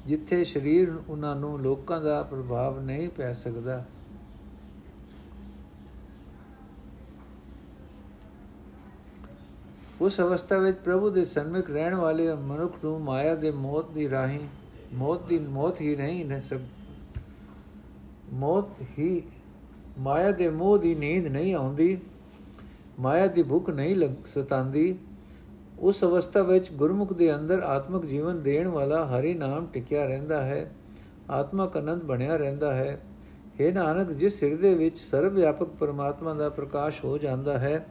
[0.05, 3.85] ਜਿੱਥੇ ਸਰੀਰ ਉਹਨਾਂ ਨੂੰ ਲੋਕਾਂ ਦਾ ਪ੍ਰਭਾਵ ਨਹੀਂ ਪੈ ਸਕਦਾ।
[10.01, 14.39] ਉਸ ਅਵਸਥਾ ਵਿੱਚ ਪ੍ਰਭੂ ਦੇ ਸਨਮੁਖ ਰਹਿਣ ਵਾਲੇ ਮਨੁੱਖ ਨੂੰ ਮਾਇਆ ਦੇ ਮੋਤ ਦੀ ਰਾਹੀਂ,
[14.93, 16.59] ਮੌਤ ਦੀ, ਮੌਤ ਹੀ ਨਹੀਂ, ਨਾ ਸਭ,
[18.33, 18.67] ਮੌਤ
[18.99, 19.23] ਹੀ,
[19.99, 21.97] ਮਾਇਆ ਦੇ ਮੋਹ ਦੀ ਨੀਂਦ ਨਹੀਂ ਆਉਂਦੀ,
[22.99, 24.97] ਮਾਇਆ ਦੀ ਭੁੱਖ ਨਹੀਂ ਲੱਗ ਸਤਾਂਦੀ,
[25.79, 30.71] ਉਸ ਅਵਸਥਾ ਵਿੱਚ ਗੁਰਮੁਖ ਦੇ ਅੰਦਰ ਆਤਮਿਕ ਜੀਵਨ ਦੇਣ ਵਾਲਾ ਹਰੀ ਨਾਮ ਟਿਕਿਆ ਰਹਿੰਦਾ ਹੈ,
[31.29, 33.01] ਆਤਮਕ ਆਨੰਦ ਬਣਿਆ ਰਹਿੰਦਾ ਹੈ।
[33.61, 37.87] हे ਨਾਨਕ, ਜਿਸ ਹਿਰਦੇ ਵਿੱਚ ਸਰਵ ਵਿਆਪਕ ਪਰਮਾਤਮਾ ਦਾ ਪ੍ਰਕਾਸ਼ ਹੋ ਜਾਂਦਾ ਹੈ,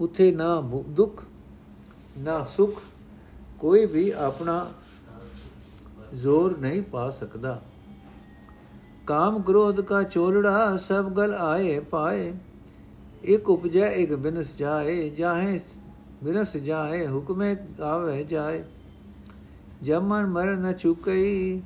[0.00, 1.24] ਉਥੇ ਨਾ ਦੁੱਖ
[2.18, 2.80] ਨਾ ਸੁਖ
[3.58, 4.70] ਕੋਈ ਵੀ ਆਪਣਾ
[6.14, 7.62] ਜ਼ੋਰ ਨਹੀਂ ਪਾ ਸਕਦਾ।
[9.06, 12.32] ਕਾਮ ਕ੍ਰੋਧ ਕਾ ਚੋਲੜਾ ਸਭ ਗਲ ਆਏ ਪਾਏ।
[13.24, 15.60] ਇੱਕ ਉਪਜੈ ਇੱਕ ਬਿਨਸ ਜਾਏ, ਜਾਹੇ
[16.24, 18.64] ਬਿਨਸ ਜਾਏ, ਹੁਕਮੇ ਆਵੇ ਜਾਏ।
[19.82, 21.62] ਜਮਨ ਮਰ ਨ ਚੁਕਈ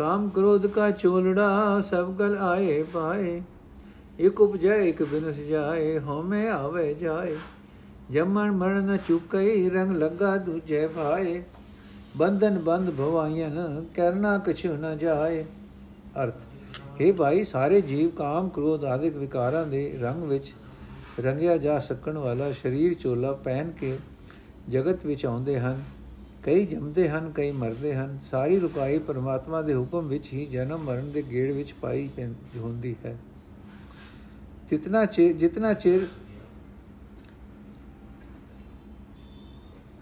[0.00, 3.42] ਕਾਮ ਕ੍ਰੋਧ ਕਾ ਚੋਲੜਾ ਸਭ ਗਲ ਆਏ ਪਾਏ।
[4.20, 7.36] ਇਕ ਉਪਜੈ, ਇਕ ਬਿਨਸ ਜਾਏ, ਹਉਮੈ ਆਵੇ ਜਾਏ।
[8.10, 11.42] ਜਮਨ ਮਰਨ ਚੁਕਈ, ਰੰਗ ਲੱਗਾ ਦੂਜੇ ਭਾਏ
[12.16, 15.44] ਬੰਧਨ ਬੰਧ ਭਵਾਇਨ ਕਰਨਾ ਕਛੁ ਨ ਜਾਏ।
[16.24, 20.52] ਅਰਥ ਇਹ ਭਾਈ, ਸਾਰੇ ਜੀਵ ਕਾਮ ਕ੍ਰੋਧ ਆਦਿਕ ਵਿਕਾਰਾਂ ਦੇ ਰੰਗ ਵਿੱਚ
[21.20, 23.98] ਰੰਗਿਆ ਜਾ ਸਕਣ ਵਾਲਾ ਸਰੀਰ ਚੋਲਾ ਪਹਿਨ ਕੇ
[24.68, 25.82] ਜਗਤ ਵਿੱਚ ਆਉਂਦੇ ਹਨ।
[26.42, 31.10] ਕਈ ਜੰਮਦੇ ਹਨ, ਕਈ ਮਰਦੇ ਹਨ। ਸਾਰੀ ਰੁਕਾਈ ਪਰਮਾਤਮਾ ਦੇ ਹੁਕਮ ਵਿੱਚ ਹੀ ਜਨਮ ਮਰਨ
[31.12, 32.08] ਦੇ ਗੇੜ ਵਿੱਚ ਪਾਈ
[32.56, 33.16] ਹੁੰਦੀ ਹੈ।
[34.70, 36.06] ਜਿਤਨਾ ਚਿਰ ਜਿਤਨਾ ਚਿਰ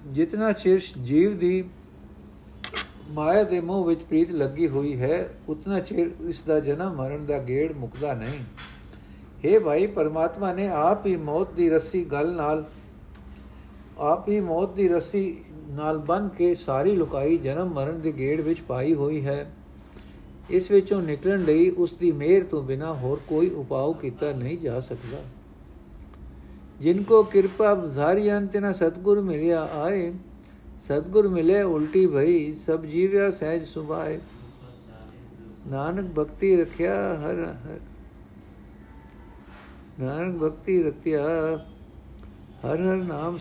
[0.07, 1.65] ਜਿਤਨਾ ਚਿਰ ਜੀਵ ਦੀ
[3.11, 7.39] ਮਾਇਆ ਦੇ ਮੋਹ ਵਿੱਚ ਪ੍ਰੀਤ ਲੱਗੀ ਹੋਈ ਹੈ, ਉਤਨਾ ਚਿਰ ਇਸ ਦਾ ਜਨਮ ਮਰਨ ਦਾ
[7.39, 8.41] ਗੇੜ ਮੁਕਦਾ ਨਹੀਂ।
[9.45, 12.65] हे ਭਾਈ, ਪਰਮਾਤਮਾ ਨੇ ਆਪ ਹੀ ਮੌਤ ਦੀ ਰੱਸੀ ਗਲ ਨਾਲ,
[13.99, 18.61] ਆਪ ਹੀ ਮੌਤ ਦੀ ਰੱਸੀ ਨਾਲ ਬੰਨ ਕੇ ਸਾਰੀ ਲੁਕਾਈ ਜਨਮ ਮਰਨ ਦੇ ਗੇੜ ਵਿੱਚ
[18.61, 19.51] ਪਾਈ ਹੋਈ ਹੈ।
[20.51, 24.81] ਇਸ ਵਿੱਚੋਂ ਨਿਕਲਣ ਲਈ ਉਸ ਦੀ ਮਿਹਰ ਤੋਂ ਬਿਨਾ ਹੋਰ ਕੋਈ ਉਪਾਅ ਕੀਤਾ ਨਹੀਂ ਜਾ
[24.81, 25.23] ਸਕਦਾ।
[26.81, 30.13] ਜਿਨ ਕੋ ਕਿਰਪਾ ਬਧਾਰੀ ਅੰਤਨਾ ਸਤਗੁਰ ਮਿਲਿਆ ਆਏ।
[30.81, 34.19] ਸਤਗੁਰ ਮਿਲੇ ਉਲਟੀ ਭਈ, ਸਭ ਜੀਵਿਆ ਸਹਿਜ ਸੁਭਾਏ।
[35.67, 37.47] ਨਾਨਕ ਭਗਤੀ ਰਖਿਆ ਹਰ
[40.01, 41.23] ਨਾਨਕ ਭਗਤੀ ਰਤਿਆ
[42.65, 43.37] ਹਰ ਹਰ ਨਾਮ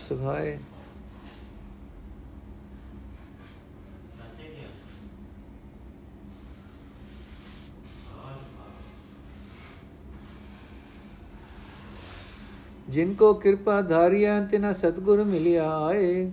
[12.88, 16.30] ਜਿਨ ਕੋ ਕਿਰਪਾ ਧਾਰਿਆ ਤਿਨਾ ਸਤਗੁਰ ਮਿਲਿਆ ਆਏ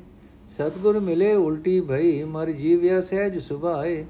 [0.50, 4.06] ਸਤਗੁਰ ਮਿਲੇ ਉਲਟੀ ਭਈ ਮਰ ਜੀਵਿਆ ਸਹਿਜ ਸੁਭਾਏ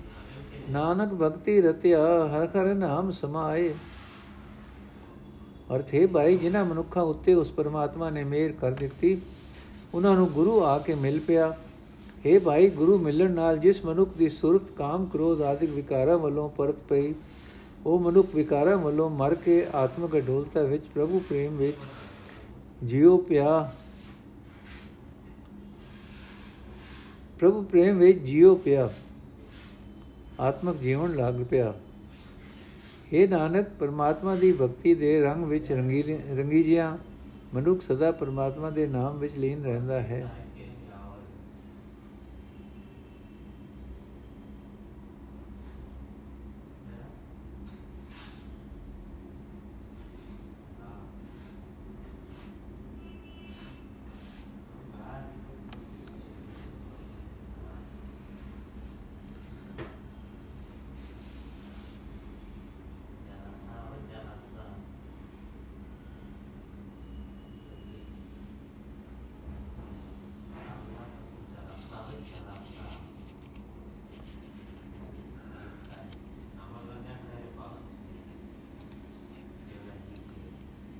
[0.70, 3.74] ਨਾਨਕ ਭਗਤੀ ਰਤਿਆ ਹਰ ਹਰ ਨਾਮ ਸਮਾਏ
[5.72, 9.18] ਅਰਥ ਹੈ ਭਾਈ ਜਿਨ੍ਹਾਂ ਮਨੁੱਖਾਂ ਉੱਤੇ ਉਸ ਪਰਮਾਤਮਾ ਨੇ ਮਿਹਰ ਕਰ ਦਿੱਤੀ
[9.94, 11.54] ਉਹਨਾਂ ਨੂੰ ਗੁਰੂ ਆ ਕੇ ਮਿਲ ਪਿਆ
[12.26, 16.76] हे ਭਾਈ ਗੁਰੂ ਮਿਲਣ ਨਾਲ ਜਿਸ ਮਨੁੱਖ ਦੀ ਸੁਰਤ ਕਾਮ ਕ੍ਰੋਧ ਆਦਿਕ ਵਿਕਾਰਾਂ ਵੱਲੋਂ ਪਰਤ
[16.90, 17.14] ਪਈ
[17.86, 21.78] ਉਹ ਮਨੁੱਖ ਵਿਕਾਰਾਂ ਵੱਲੋਂ ਮਰ ਕੇ ਆਤਮਿਕ ਅਡੋਲਤਾ ਵਿੱਚ ਪ੍ਰਭੂ ਪ੍ਰੇਮ ਵਿੱਚ
[22.86, 23.72] ਜਿਉ ਪਿਆ।
[27.40, 28.90] ਪ੍ਰਭੂ ਪ੍ਰੇਮ ਵਿੱਚ ਜਿਉ ਪਿਆ।
[30.40, 31.74] ਆਤਮਕ ਜੀਵਨ ਲੱਗ ਪਿਆ।
[33.14, 36.04] हे ਨਾਨਕ, ਪਰਮਾਤਮਾ ਦੀ ਭਗਤੀ ਦੇ ਰੰਗ ਵਿੱਚ ਰੰਗੀ
[36.38, 36.98] ਰੰਗੀ ਜਿਆ
[37.54, 40.45] ਮਨੁੱਖ ਸਦਾ ਪਰਮਾਤਮਾ ਦੇ ਨਾਮ ਵਿੱਚ ਲੀਨ ਰਹਿੰਦਾ ਹੈ।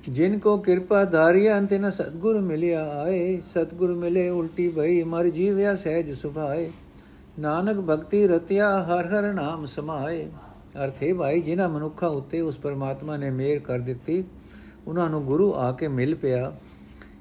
[0.08, 5.76] ਜਿਨ ਕੋ ਕਿਰਪਾ ਧਾਰੀ ਅੰਤ ਨ ਸਤਗੁਰ ਮਿਲਿਆ ਆਏ। ਸਤਗੁਰ ਮਿਲੇ ਉਲਟੀ ਭਈ ਮਰ ਜੀਵਿਆ
[5.76, 6.70] ਸਹਿਜ ਸੁਭਾਏ।
[7.38, 10.26] ਨਾਨਕ ਭਗਤੀ ਰਤਿਆ, ਹਰ ਹਰ ਨਾਮ ਸਮਾਏ।
[10.84, 14.24] ਅਰਥੇ ਭਾਈ, ਜਿਨ੍ਹਾਂ ਮਨੁੱਖਾਂ ਉੱਤੇ ਉਸ ਪਰਮਾਤਮਾ ਨੇ ਮਿਹਰ ਕਰ ਦਿੱਤੀ,
[14.86, 16.52] ਉਹਨਾਂ ਨੂੰ ਗੁਰੂ ਆ ਕੇ ਮਿਲ ਪਿਆ।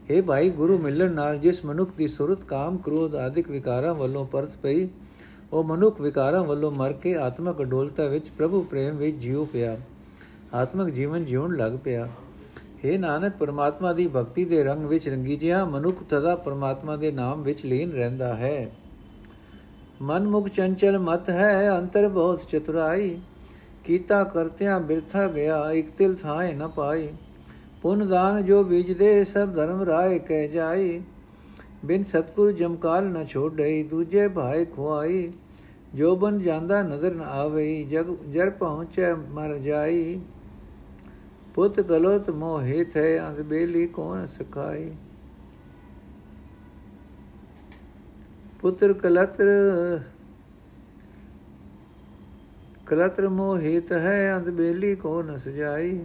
[0.09, 4.57] ਇਹ ਭਾਈ, ਗੁਰੂ ਮਿਲਣ ਨਾਲ ਜਿਸ ਮਨੁੱਖ ਦੀ ਸੁਰਤ, ਕਾਮ, ਕ੍ਰੋਧ ਆਦਿਕ ਵਿਕਾਰਾਂ ਵੱਲੋਂ ਪਰਤ
[4.57, 4.87] ਪਈ,
[5.53, 9.77] ਉਹ ਮਨੁੱਖ ਵਿਕਾਰਾਂ ਵੱਲੋਂ ਮਰ ਕੇ ਆਤਮਕ ਅਡੋਲਤਾ ਵਿੱਚ ਪ੍ਰਭੂ ਪ੍ਰੇਮ ਵਿੱਚ ਜੀਉ ਪਿਆ।
[10.53, 12.09] ਆਤਮਕ ਜੀਵਨ ਜਿਉਣ ਲੱਗ ਪਿਆ।
[12.75, 17.43] हे ਨਾਨਕ, ਪਰਮਾਤਮਾ ਦੀ ਭਗਤੀ ਦੇ ਰੰਗ ਵਿੱਚ ਰੰਗੀ ਜਿਹਾ ਮਨੁੱਖ ਤਦਾ ਪਰਮਾਤਮਾ ਦੇ ਨਾਮ
[17.43, 18.71] ਵਿੱਚ ਲੀਨ ਰਹਿੰਦਾ ਹੈ।
[20.01, 23.19] ਮਨ ਮੁਖ ਚੰਚਲ ਮਤ ਹੈ, ਅੰਤਰ ਬਹੁਤ ਚਤੁਰਾਈ।
[23.83, 27.07] ਕੀਤਾ ਕਰਤਿਆਂ ਬਿਰਥਾ ਗਿਆ, ਇਕ ਤਿਲ ਥਾਏ ਨ ਪਾਈ।
[27.81, 31.01] ਪੁਨ ਦਾਨ ਜੋ ਬੀਜਦੇ, ਸਭ ਧਰਮ ਰਾਏ ਕਹਿ ਜਾਈ।
[31.85, 35.31] ਬਿਨ ਸਤਗੁਰ ਜਮਕਾਲ ਨ ਛੋੜਈ ਦੂਜੇ ਭਾਏ ਖੁਆਈ।
[35.93, 40.19] ਜੋ ਬਨ ਜਾਂਦਾ ਨਜ਼ਰ ਨ ਆਵੇ ਜਗ ਜਰ ਪਹੁੰਚੈ ਮਰ ਜਾਈ।
[41.55, 44.89] ਪੁੱਤ ਗਲੋਤ ਮੋਹਿਤ ਹੈ ਅੰਧ ਬੇਲੀ ਕੌਣ ਸਖਾਈ
[48.59, 49.49] ਪੁੱਤਰ ਕਲਤਰ
[52.85, 55.99] ਕਲਤਰ ਮੋਹਿਤ ਹੈ ਅੰਧ ਬੇਲੀ ਕੋ ਨ ਸਜਾਈ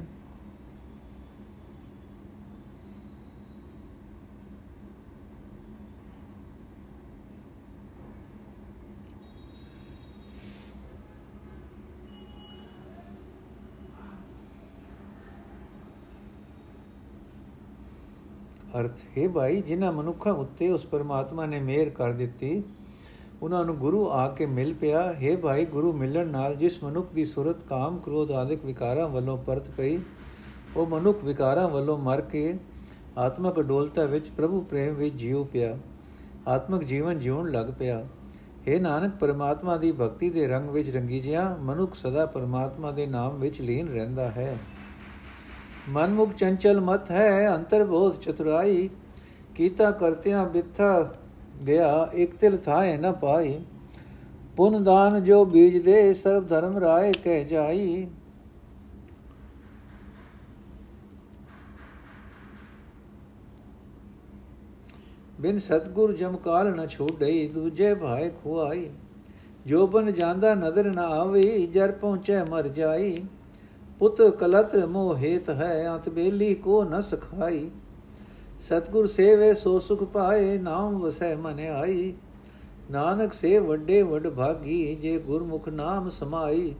[18.78, 22.62] ਅਰਥ, ਹੈ ਭਾਈ, ਜਿਨ੍ਹਾਂ ਮਨੁੱਖਾਂ ਉੱਤੇ ਉਸ ਪਰਮਾਤਮਾ ਨੇ ਮਿਹਰ ਕਰ ਦਿੱਤੀ,
[23.42, 27.24] ਉਹਨਾਂ ਨੂੰ ਗੁਰੂ ਆ ਕੇ ਮਿਲ ਪਿਆ। ਹੈ ਭਾਈ, ਗੁਰੂ ਮਿਲਣ ਨਾਲ ਜਿਸ ਮਨੁੱਖ ਦੀ
[27.24, 29.98] ਸੁਰਤ ਕਾਮ, ਕ੍ਰੋਧ ਆਦਿਕ ਵਿਕਾਰਾਂ ਵੱਲੋਂ ਪਰਤ ਪਈ,
[30.76, 32.54] ਉਹ ਮਨੁੱਖ ਵਿਕਾਰਾਂ ਵੱਲੋਂ ਮਰ ਕੇ
[33.18, 35.76] ਆਤਮਕ ਅਡੋਲਤਾ ਵਿੱਚ ਪ੍ਰਭੂ ਪ੍ਰੇਮ ਵਿੱਚ ਜੀਉ ਪਿਆ,
[36.48, 38.04] ਆਤਮਕ ਜੀਵਨ ਜਿਉਣ ਲੱਗ ਪਿਆ।
[38.66, 43.38] हे ਨਾਨਕ, ਪਰਮਾਤਮਾ ਦੀ ਭਗਤੀ ਦੇ ਰੰਗ ਵਿੱਚ ਰੰਗੀ ਜਿਆ ਮਨੁੱਖ ਸਦਾ ਪਰਮਾਤਮਾ ਦੇ ਨਾਮ
[43.38, 44.56] ਵਿੱਚ ਲੀਨ ਰਹਿੰਦਾ ਹੈ।
[45.90, 48.88] ਮਨ ਮੁਖ ਚੰਚਲ ਮਤ ਹੈ ਅੰਤਰ ਬੋਧ ਚਤੁਰਾਈ।
[49.54, 51.14] ਕੀਤਾ ਕਰਤਿਆਂ ਬਿਥਾ
[51.66, 53.60] ਗਿਆ, ਇੱਕ ਤਿਲ ਥਾਏ ਨ ਪਾਈ।
[54.56, 58.06] ਪੁਨ ਦਾਨ ਜੋ ਬੀਜ ਦੇ, ਸਰਬ ਧਰਮ ਰਾਏ ਕਹਿ ਜਾਈ।
[65.40, 68.90] ਬਿਨ ਸਤਗੁਰ ਜਮਕਾਲ ਨ ਛੋੜਈ ਦੂਜੇ ਭਾਏ ਖੁਆਈ।
[69.66, 73.22] ਜੋ ਬਨ ਜਾਂਦਾ ਨਦਰ ਨ ਆਵੇ, ਜਰ ਪਹੁੰਚੈ ਮਰ ਜਾਈ।
[74.00, 77.70] ਪੁੱਤ ਕਲਤ ਮੋਹਿਤ ਹੈ, ਅੰਤ ਬੇਲੀ ਕੋ ਨ ਸਖਾਈ।
[78.60, 82.14] ਸਤਗੁਰ ਸੇਵੇ ਸੋ ਸੁਖ ਪਾਏ, ਨਾਮ ਵਸੈ ਮਨ ਆਈ।
[82.90, 86.74] ਨਾਨਕ ਸੇ ਵੱਡੇ ਵੱਡ ਭਾਗੀ, ਜੇ ਗੁਰਮੁਖ ਨਾਮ ਸਮਾਈ।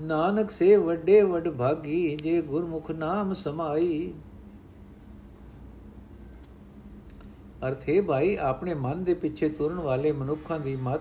[0.00, 4.12] ਨਾਨਕ ਸੇ ਵੱਡੇ ਵੱਡ ਭਾਗੀ, ਜੇ ਗੁਰਮੁਖ ਨਾਮ ਸਮਾਈ।
[7.68, 11.00] ਅਰਥੇ ਭਾਈ, ਆਪਣੇ ਮਨ ਦੇ ਪਿੱਛੇ ਤੁਰਨ ਵਾਲੇ ਮਨੁੱਖਾਂ ਦੀ ਮਤ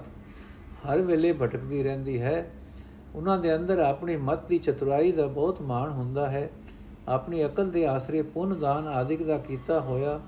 [0.87, 2.60] ਹਰ ਵੇਲੇ ਭਟਕਦੀ ਰਹਿੰਦੀ ਹੈ।
[3.15, 6.49] ਉਹਨਾਂ ਦੇ ਅੰਦਰ ਆਪਣੀ ਮਤ ਦੀ ਚਤੁਰਾਈ ਦਾ ਬਹੁਤ ਮਾਣ ਹੁੰਦਾ ਹੈ।
[7.07, 10.19] ਆਪਣੀ ਅਕਲ ਦੇ ਆਸਰੇ ਪੁੰਨ ਦਾਨ ਆਦਿਕ ਦਾ ਕੀਤਾ ਹੋਇਆ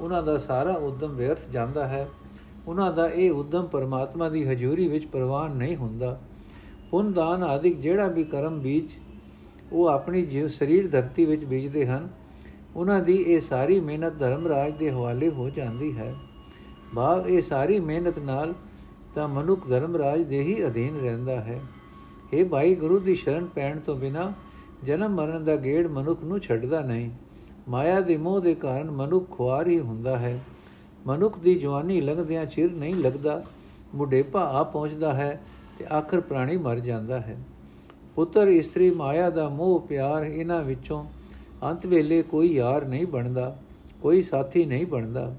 [0.00, 2.08] ਉਹਨਾਂ ਦਾ ਸਾਰਾ ਉਦਮ ਵਿਅਰਥ ਜਾਂਦਾ ਹੈ।
[2.66, 6.18] ਉਹਨਾਂ ਦਾ ਇਹ ਉਦਮ ਪਰਮਾਤਮਾ ਦੀ ਹਜ਼ੂਰੀ ਵਿੱਚ ਪ੍ਰਵਾਨ ਨਹੀਂ ਹੁੰਦਾ।
[6.90, 8.90] ਪੁੰਨ ਦਾਨ ਆਦਿਕ ਜਿਹੜਾ ਵੀ ਕਰਮ ਬੀਜ
[9.72, 12.08] ਉਹ ਆਪਣੀ ਜੀਵ ਸਰੀਰ ਧਰਤੀ ਵਿੱਚ ਬੀਜਦੇ ਹਨ,
[12.76, 16.14] ਉਹਨਾਂ ਦੀ ਇਹ ਸਾਰੀ ਮਿਹਨਤ ਧਰਮ ਰਾਜ ਦੇ ਹਵਾਲੇ ਹੋ ਜਾਂਦੀ ਹੈ।
[16.94, 18.54] ਭਾਵ ਇਹ ਸਾਰੀ ਮਿਹਨਤ ਨਾਲ
[19.14, 21.60] ਤਾਂ ਮਨੁੱਖ ਧਰਮ ਰਾਜ ਦੇ ਹੀ ਅਧੀਨ ਰਹਿੰਦਾ ਹੈ।
[22.32, 24.32] ਇਹ ਭਾਈ ਗੁਰੂ ਦੀ ਸ਼ਰਨ ਪੈਣ ਤੋਂ ਬਿਨਾ
[24.84, 27.10] ਜਨਮ ਮਰਨ ਦਾ ਗੇੜ ਮਨੁੱਖ ਨੂੰ ਛੱਡਦਾ ਨਹੀਂ।
[27.68, 30.40] ਮਾਇਆ ਦੇ ਮੋਹ ਦੇ ਕਾਰਨ ਮਨੁੱਖ ਖੁਆਰ ਹੀ ਹੁੰਦਾ ਹੈ।
[31.06, 33.42] ਮਨੁੱਖ ਦੀ ਜਵਾਨੀ ਲੰਘਦਿਆਂ ਚਿਰ ਨਹੀਂ ਲੱਗਦਾ।
[33.94, 35.40] ਬੁਢੇਪਾ ਆ ਪਹੁੰਚਦਾ ਹੈ
[35.78, 37.36] ਤੇ ਆਖਰ ਪ੍ਰਾਣੀ ਮਰ ਜਾਂਦਾ ਹੈ।
[38.14, 41.04] ਪੁੱਤਰ, ਇਸਤਰੀ, ਮਾਇਆ ਦਾ ਮੋਹ, ਪਿਆਰ ਇਹਨਾਂ ਵਿੱਚੋਂ
[41.62, 43.56] ਅੰਤ ਵੇਲੇ ਕੋਈ ਯਾਰ ਨਹੀਂ ਬਣਦਾ,
[44.02, 45.34] ਕੋਈ ਸਾਥੀ ਨਹੀਂ ਬਣਦਾ।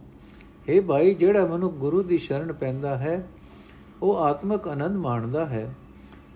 [0.68, 3.28] ਇਹ ਭਾਈ, ਜਿਹੜਾ ਮਨੁੱਖ ਗੁਰੂ ਦੀ ਸ਼ਰਨ ਪੈਂਦਾ ਹੈ,
[4.02, 5.74] ਉਹ ਆਤਮਿਕ ਆਨੰਦ ਮਾਣਦਾ ਹੈ।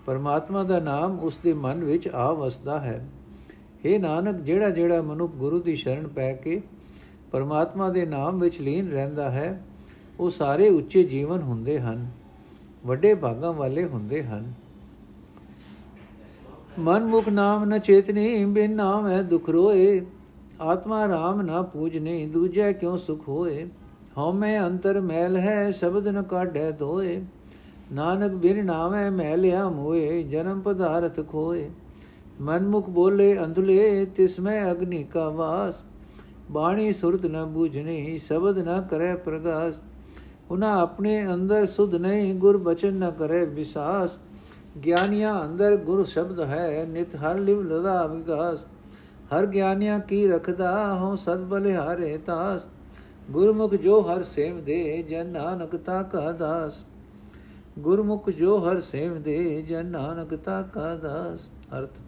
[0.06, 3.04] ਪਰਮਾਤਮਾ ਦਾ ਨਾਮ ਉਸ ਦੇ ਮਨ ਵਿੱਚ ਆ ਵਸਦਾ ਹੈ।
[3.86, 6.60] हे ਨਾਨਕ, ਜਿਹੜਾ ਜਿਹੜਾ ਮਨੁੱਖ ਗੁਰੂ ਦੀ ਸ਼ਰਨ ਪੈ ਕੇ
[7.32, 9.62] ਪਰਮਾਤਮਾ ਦੇ ਨਾਮ ਵਿੱਚ ਲੀਨ ਰਹਿੰਦਾ ਹੈ,
[10.20, 12.06] ਉਹ ਸਾਰੇ ਉੱਚੇ ਜੀਵਨ ਹੁੰਦੇ ਹਨ,
[12.86, 14.52] ਵੱਡੇ ਭਾਗਾਂ ਵਾਲੇ ਹੁੰਦੇ ਹਨ।
[16.78, 20.00] ਮਨ ਮੁਖ ਨਾਮ ਨ ਚੇਤਨੀ, ਬਿਨ ਨਾਮ ਹੈ ਦੁਖ ਰੋਏ।
[20.60, 23.66] ਆਤਮਾ ਰਾਮ ਨਾ ਪੂਜਨੇ, ਦੂਜੇ ਕਿਉ ਸੁਖ ਹੋਏ?
[24.18, 27.22] ਹਉਮੈ ਅੰਤਰ ਮੈਲ ਹੈ, ਸ਼ਬਦ ਨ ਕਾਢੈ ਧੋਏ।
[27.92, 31.70] ਨਾਨਕ ਬਿਨ ਨਾਮੈ ਮੈਲਿਆ ਮੋਏ, ਜਨਮ ਪਦਾਰਥ ਖੋਏ।
[32.40, 35.82] ਮਨਮੁਖ ਬੋਲੇ ਅੰਧਲੇ ਤਿਸਮੈ ਅਗਨੀ ਕਾ ਵਾਸ।
[36.50, 39.74] ਬਾਣੀ ਸੁਰਤ ਨ ਬੂਝਨੇ, ਸ਼ਬਦ ਨ ਕਰੇ ਪ੍ਰਗਾਸ।
[40.50, 44.18] ਉਨਾ ਆਪਣੇ ਅੰਦਰ ਸੁਧ ਨਹੀਂ, ਗੁਰ ਬਚਨ ਨ ਕਰੇ ਵਿਸਾਸ।
[44.84, 48.64] ਗਿਆਨੀਆਂ ਅੰਦਰ ਗੁਰ ਸ਼ਬਦ ਹੈ, ਨਿਤ ਹਰ ਲਿਵ ਲਦਾ ਵਿਗਾਸ।
[49.34, 52.66] ਹਰ ਗਿਆਨੀਆਂ ਕੀ ਰਖਦਾ ਹੋ ਸਦ ਬਲਿਹਾਰੇ ਤਾਸ।
[53.30, 56.84] ਗੁਰਮੁਖ ਜੋ ਹਰ ਸੇਵ ਦੇ, ਜਨ ਨਾਨਕ ਤਾ ਕਾ ਦਾਸ।
[57.78, 61.98] ਗੁਰਮੁਖ ਜੋ ਹਰ ਸੇਵ ਦੇ ਜਨ ਨਾਨਕ ਤਾ ਕਾ ਦਾਸ। ਅਰਥ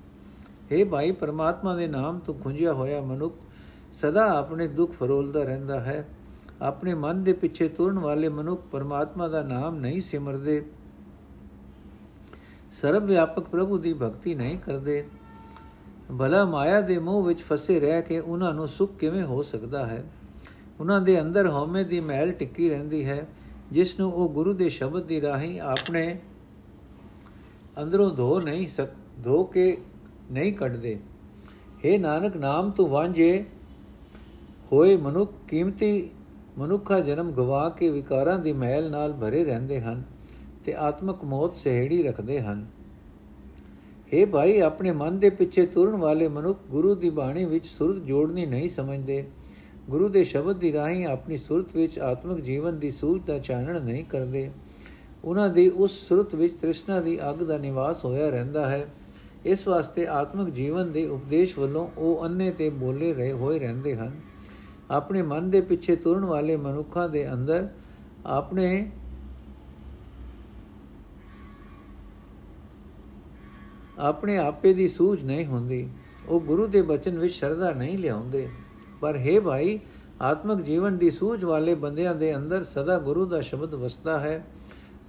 [0.73, 3.35] हे ਭਾਈ, ਪਰਮਾਤਮਾ ਦੇ ਨਾਮ ਤੋਂ ਖੁੰਝਿਆ ਹੋਇਆ ਮਨੁੱਖ
[3.93, 6.09] ਸਦਾ ਆਪਣੇ ਦੁੱਖ ਫਰੋਲਦਾ ਰਹਿੰਦਾ ਹੈ।
[6.63, 10.65] ਆਪਣੇ ਮਨ ਦੇ ਪਿੱਛੇ ਤੁਰਨ ਵਾਲੇ ਮਨੁੱਖ ਪਰਮਾਤਮਾ ਦਾ ਨਾਮ ਨਹੀਂ ਸਿਮਰਦੇ।
[12.73, 15.05] ਸਰਬ ਵਿਆਪਕ ਪ੍ਰਭੂ ਦੀ ਭਗਤੀ ਨਹੀਂ ਕਰਦੇ।
[16.19, 20.05] ਭਲਾ ਮਾਇਆ ਦੇ ਮੋਹ ਵਿੱਚ ਫਸੇ ਰਹਿ ਕੇ ਉਹਨਾਂ ਨੂੰ ਸੁੱਖ ਕਿਵੇਂ ਹੋ ਸਕਦਾ ਹੈ?
[20.81, 23.29] ਉਹਨਾਂ ਦੇ ਅੰਦਰ ਹਉਮੈ ਦੀ ਮਹਿਲ ਟਿੱਕੀ ਰਹਿੰਦੀ ਹੈ।
[23.73, 26.19] ਜਿਸ ਨੂੰ ਉਹ ਗੁਰੂ ਦੇ ਸ਼ਬਦ ਦੀ ਰਾਹੀਂ ਆਪਣੇ
[27.83, 28.89] ਅੰਦਰੋਂ ਧੋ ਨਹੀਂ ਸਕ,
[29.25, 29.77] ਧੋ ਕੇ
[30.33, 30.99] ਨਹੀਂ ਕੱਢਦੇ।
[31.87, 33.45] हे ਨਾਨਕ, ਨਾਮ ਤੋਂ ਵਾਂਝੇ
[34.73, 36.11] ਹੋਏ ਮਨੁੱਖ, ਕੀਮਤੀ
[36.59, 40.03] ਮਨੁੱਖਾ ਜਨਮ ਗਵਾ ਕੇ ਵਿਕਾਰਾਂ ਦੀ ਮਹਿਲ ਨਾਲ ਭਰੇ ਰਹਿੰਦੇ ਹਨ
[40.65, 42.67] ਤੇ ਆਤਮਕ ਮੌਤ ਸਹਿੜੀ ਰੱਖਦੇ ਹਨ।
[44.15, 48.47] हे ਭਾਈ, ਆਪਣੇ ਮਨ ਦੇ ਪਿੱਛੇ ਤੁਰਨ ਵਾਲੇ ਮਨੁੱਖ ਗੁਰੂ ਦੀ ਬਾਣੀ ਵਿੱਚ ਸੁਰਤ ਜੋੜਨੀ
[48.47, 49.27] ਨਹੀਂ ਸਮਝਦੇ।
[49.91, 54.05] ਗੁਰੂ ਦੇ ਸ਼ਬਦ ਦੀ ਰਾਹੀਂ ਆਪਣੀ ਸੁਰਤ ਵਿੱਚ ਆਤਮਿਕ ਜੀਵਨ ਦੀ ਸੂਝ ਦਾ ਚਾਨਣ ਨਹੀਂ
[54.05, 54.51] ਕਰਦੇ।
[55.25, 58.87] ਉਹਨਾਂ ਦੀ ਉਸ ਸੁਰਤ ਵਿੱਚ ਤ੍ਰਿਸ਼ਨਾ ਦੀ ਅੱਗ ਦਾ ਨਿਵਾਸ ਹੋਇਆ ਰਹਿੰਦਾ ਹੈ।
[59.45, 64.21] ਇਸ ਵਾਸਤੇ ਆਤਮਿਕ ਜੀਵਨ ਦੇ ਉਪਦੇਸ਼ ਵੱਲੋਂ ਉਹ ਅੰਨੇ ਤੇ ਬੋਲੇ ਰਹੇ ਹੋਏ ਰਹਿੰਦੇ ਹਨ।
[64.91, 67.69] ਆਪਣੇ ਮਨ ਦੇ ਪਿੱਛੇ ਤੁਰਨ ਵਾਲੇ ਮਨੁੱਖਾਂ ਦੇ ਅੰਦਰ
[68.27, 68.91] ਆਪਣੇ
[73.99, 75.89] ਆਪਣੇ ਆਪੇ ਦੀ ਸੂਝ ਨਹੀਂ ਹੁੰਦੀ।
[76.29, 78.49] ਉਹ ਗੁਰੂ ਦੇ ਬਚਨ ਵਿੱਚ ਸ਼ਰਧਾ ਨਹੀਂ ਲਿਆਉਂਦੇ।
[79.01, 79.81] ਪਰ हे ਭਾਈ,
[80.23, 84.47] ਆਤਮਿਕ ਜੀਵਨ ਦੀ ਸੂਝ ਵਾਲੇ ਬੰਦਿਆਂ ਦੇ ਅੰਦਰ ਸਦਾ ਗੁਰੂ ਦਾ ਸ਼ਬਦ ਵਸਦਾ ਹੈ।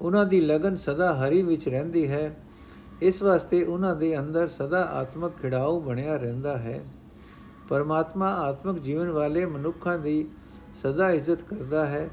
[0.01, 2.37] ਉਹਨਾਂ ਦੀ ਲਗਨ ਸਦਾ ਹਰੀ ਵਿੱਚ ਰਹਿੰਦੀ ਹੈ।
[3.01, 6.85] ਇਸ ਵਾਸਤੇ ਉਹਨਾਂ ਦੇ ਅੰਦਰ ਸਦਾ ਆਤਮਿਕ ਖਿੜਾਉ ਬਣਿਆ ਰਹਿੰਦਾ ਹੈ।
[7.69, 10.27] ਪਰਮਾਤਮਾ ਆਤਮਿਕ ਜੀਵਨ ਵਾਲੇ ਮਨੁੱਖਾਂ ਦੀ
[10.75, 12.09] ਸਦਾ ਇੱਜ਼ਤ ਕਰਦਾ ਹੈ।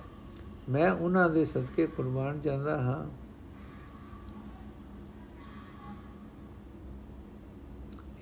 [0.68, 3.26] ਮੈਂ ਉਹਨਾਂ ਦੇ ਸਦਕੇ ਕੁਰਬਾਨ ਜਾਂਦਾ ਹਾਂ।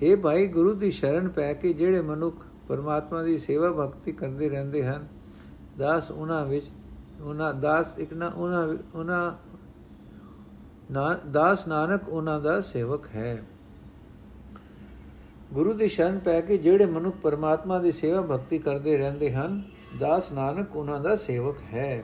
[0.01, 4.85] ਇਹ ਭਾਈ, ਗੁਰੂ ਦੀ ਸ਼ਰਨ ਪੈ ਕੇ ਜਿਹੜੇ ਮਨੁੱਖ ਪਰਮਾਤਮਾ ਦੀ ਸੇਵਾ ਭਗਤੀ ਕਰਦੇ ਰਹਿੰਦੇ
[4.85, 5.07] ਹਨ।
[5.77, 6.65] ਦਾਸ ਉਹਨਾਂ ਵਿੱਚ,
[7.21, 9.33] ਉਹਨਾਂ, ਦਾਸ ਇੱਕ ਨਾ ਉਹਨਾਂ ਉਹਨਾਂ
[11.31, 13.43] ਦਾਸ ਨਾਨਕ ਉਹਨਾਂ ਦਾ ਸੇਵਕ ਹੈ।
[15.53, 19.63] ਗੁਰੂ ਦੀ ਸ਼ਰਨ ਪੈ ਕੇ ਜਿਹੜੇ ਮਨੁੱਖ ਪਰਮਾਤਮਾ ਦੀ ਸੇਵਾ ਭਗਤੀ ਕਰਦੇ ਰਹਿੰਦੇ ਹਨ,
[19.99, 22.03] ਦਾਸ ਨਾਨਕ ਉਹਨਾਂ ਦਾ ਸੇਵਕ ਹੈ।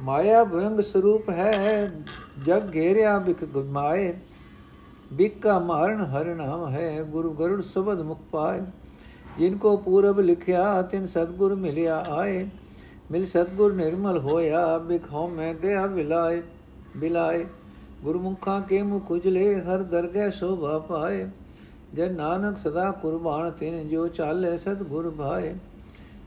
[0.00, 1.92] ਮਾਇਆ ਭੰਗ ਸਰੂਪ ਹੈ,
[2.46, 4.18] ਜਗ ਘੇਰਿਆ ਬਿਕ ਗੁਮਾਏ
[5.12, 8.62] ਬਿਕਾ ਮਾਰਨ ਹਰ ਨਾਮ ਹੈ, ਗੁਰੂ ਗਰੁੜ ਸਬਦ ਮੁਖ ਪਾਏ।
[9.38, 12.46] ਜਿਨ ਕੋ ਪੂਰਬ ਲਿਖਿਆ ਤਿਨ ਸਤਗੁਰ ਮਿਲਿਆ ਆਏ
[13.10, 16.42] ਮਿਲ ਸਤਗੁਰ ਨਿਰਮਲ ਹੋਇਆ ਬਿਕ ਹਉ ਮੈਂ ਗਿਆ ਵਿਲਾਏ
[16.96, 17.44] ਬਿਲਾਏ
[18.02, 21.26] ਗੁਰਮੁਖਾਂ ਕੇ ਮੁਖ ਉਜਲੇ ਹਰ ਦਰਗਹਿ ਸ਼ੋਭਾ ਪਾਏ
[21.94, 25.54] ਜਨ ਨਾਨਕ ਸਦਾ ਕੁਰਬਾਨ ਤਿਨ ਜੋ ਚਾਲੇ ਸਤਗੁਰ ਭਾਏ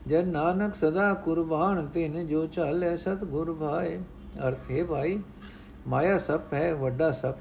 [0.07, 3.97] ਜਨ ਨਾਨਕ ਸਦਾ ਕੁਰਬਾਨ ਤਿਨ ਜੋ ਚਾਲੇ ਸਤਗੁਰ ਭਾਏ
[4.47, 5.19] ਅਰਥ ਹੈ ਭਾਈ
[5.87, 7.33] ਮਾਇਆ ਸਭ ਹੈ ਵੱਡਾ ਸਭ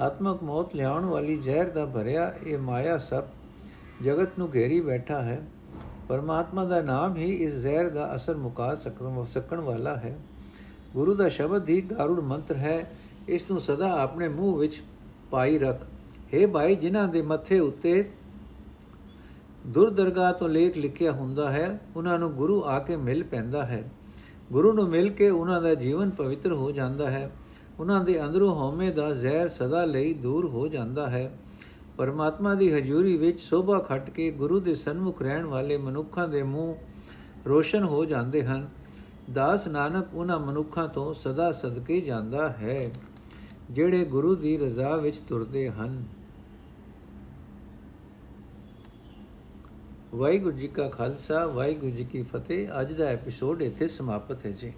[0.00, 3.24] ਆਤਮਕ ਮੌਤ ਲਿਆਉਣ ਵਾਲੀ ਜ਼ਹਿਰ ਦਾ ਭਰਿਆ ਇਹ ਮਾਇਆ ਸਭ
[4.02, 5.46] ਜਗਤ ਨੂੰ ਘੇਰੀ ਬੈਠਾ ਹੈ।
[6.08, 8.74] ਪਰਮਾਤਮਾ ਦਾ ਨਾਮ ਹੀ ਇਸ ਜ਼ਹਿਰ ਦਾ ਅਸਰ ਮੁਕਾ
[9.24, 10.18] ਸਕਣ ਵਾਲਾ ਹੈ।
[10.92, 12.92] ਗੁਰੂ ਦਾ ਸ਼ਬਦ ਹੀ ਗਾਰੁੜ ਮੰਤਰ ਹੈ।
[13.28, 14.82] ਇਸ ਨੂੰ ਸਦਾ ਆਪਣੇ ਮੂੰਹ ਵਿੱਚ
[15.30, 15.86] ਪਾਈ ਰੱਖ।
[16.34, 18.10] हे ਭਾਈ, ਜਿਨ੍ਹਾਂ ਦੇ ਮੱਥੇ ਉੱਤੇ
[19.66, 23.90] ਦੁਰਦਰਗਾ ਤੋਂ ਲੇਖ ਲਿਖਿਆ ਹੁੰਦਾ ਹੈ, ਉਹਨਾਂ ਨੂੰ ਗੁਰੂ ਆ ਕੇ ਮਿਲ ਪੈਂਦਾ ਹੈ।
[24.52, 27.30] ਗੁਰੂ ਨੂੰ ਮਿਲ ਕੇ ਉਹਨਾਂ ਦਾ ਜੀਵਨ ਪਵਿੱਤਰ ਹੋ ਜਾਂਦਾ ਹੈ।
[27.80, 31.38] ਉਹਨਾਂ ਦੇ ਅੰਦਰੋਂ ਹਉਮੈ ਦਾ ਜ਼ਹਿਰ ਸਦਾ ਲਈ ਦੂਰ ਹੋ ਜਾਂਦਾ ਹੈ।
[31.98, 37.48] ਪਰਮਾਤਮਾ ਦੀ ਹਜ਼ੂਰੀ ਵਿੱਚ ਸੋਭਾ ਖੱਟ ਕੇ ਗੁਰੂ ਦੇ ਸਨਮੁਖ ਰਹਿਣ ਵਾਲੇ ਮਨੁੱਖਾਂ ਦੇ ਮੂੰਹ
[37.48, 38.68] ਰੋਸ਼ਨ ਹੋ ਜਾਂਦੇ ਹਨ।
[39.32, 42.90] ਦਾਸ ਨਾਨਕ ਉਹਨਾਂ ਮਨੁੱਖਾਂ ਤੋਂ ਸਦਾ ਸਦਕੇ ਜਾਂਦਾ ਹੈ,
[43.70, 46.04] ਜਿਹੜੇ ਗੁਰੂ ਦੀ ਰਜ਼ਾ ਵਿੱਚ ਤੁਰਦੇ ਹਨ।
[50.14, 54.72] ਵਾਹਿਗੁਰੂ ਜੀ ਕਾ ਖਾਲਸਾ, ਵਾਹਿਗੁਰੂ ਜੀ ਕੀ ਫਤਿਹ। ਅੱਜ ਦਾ ਐਪੀਸੋਡ ਇੱਥੇ ਸਮਾਪਤ ਹੈ ਜੀ।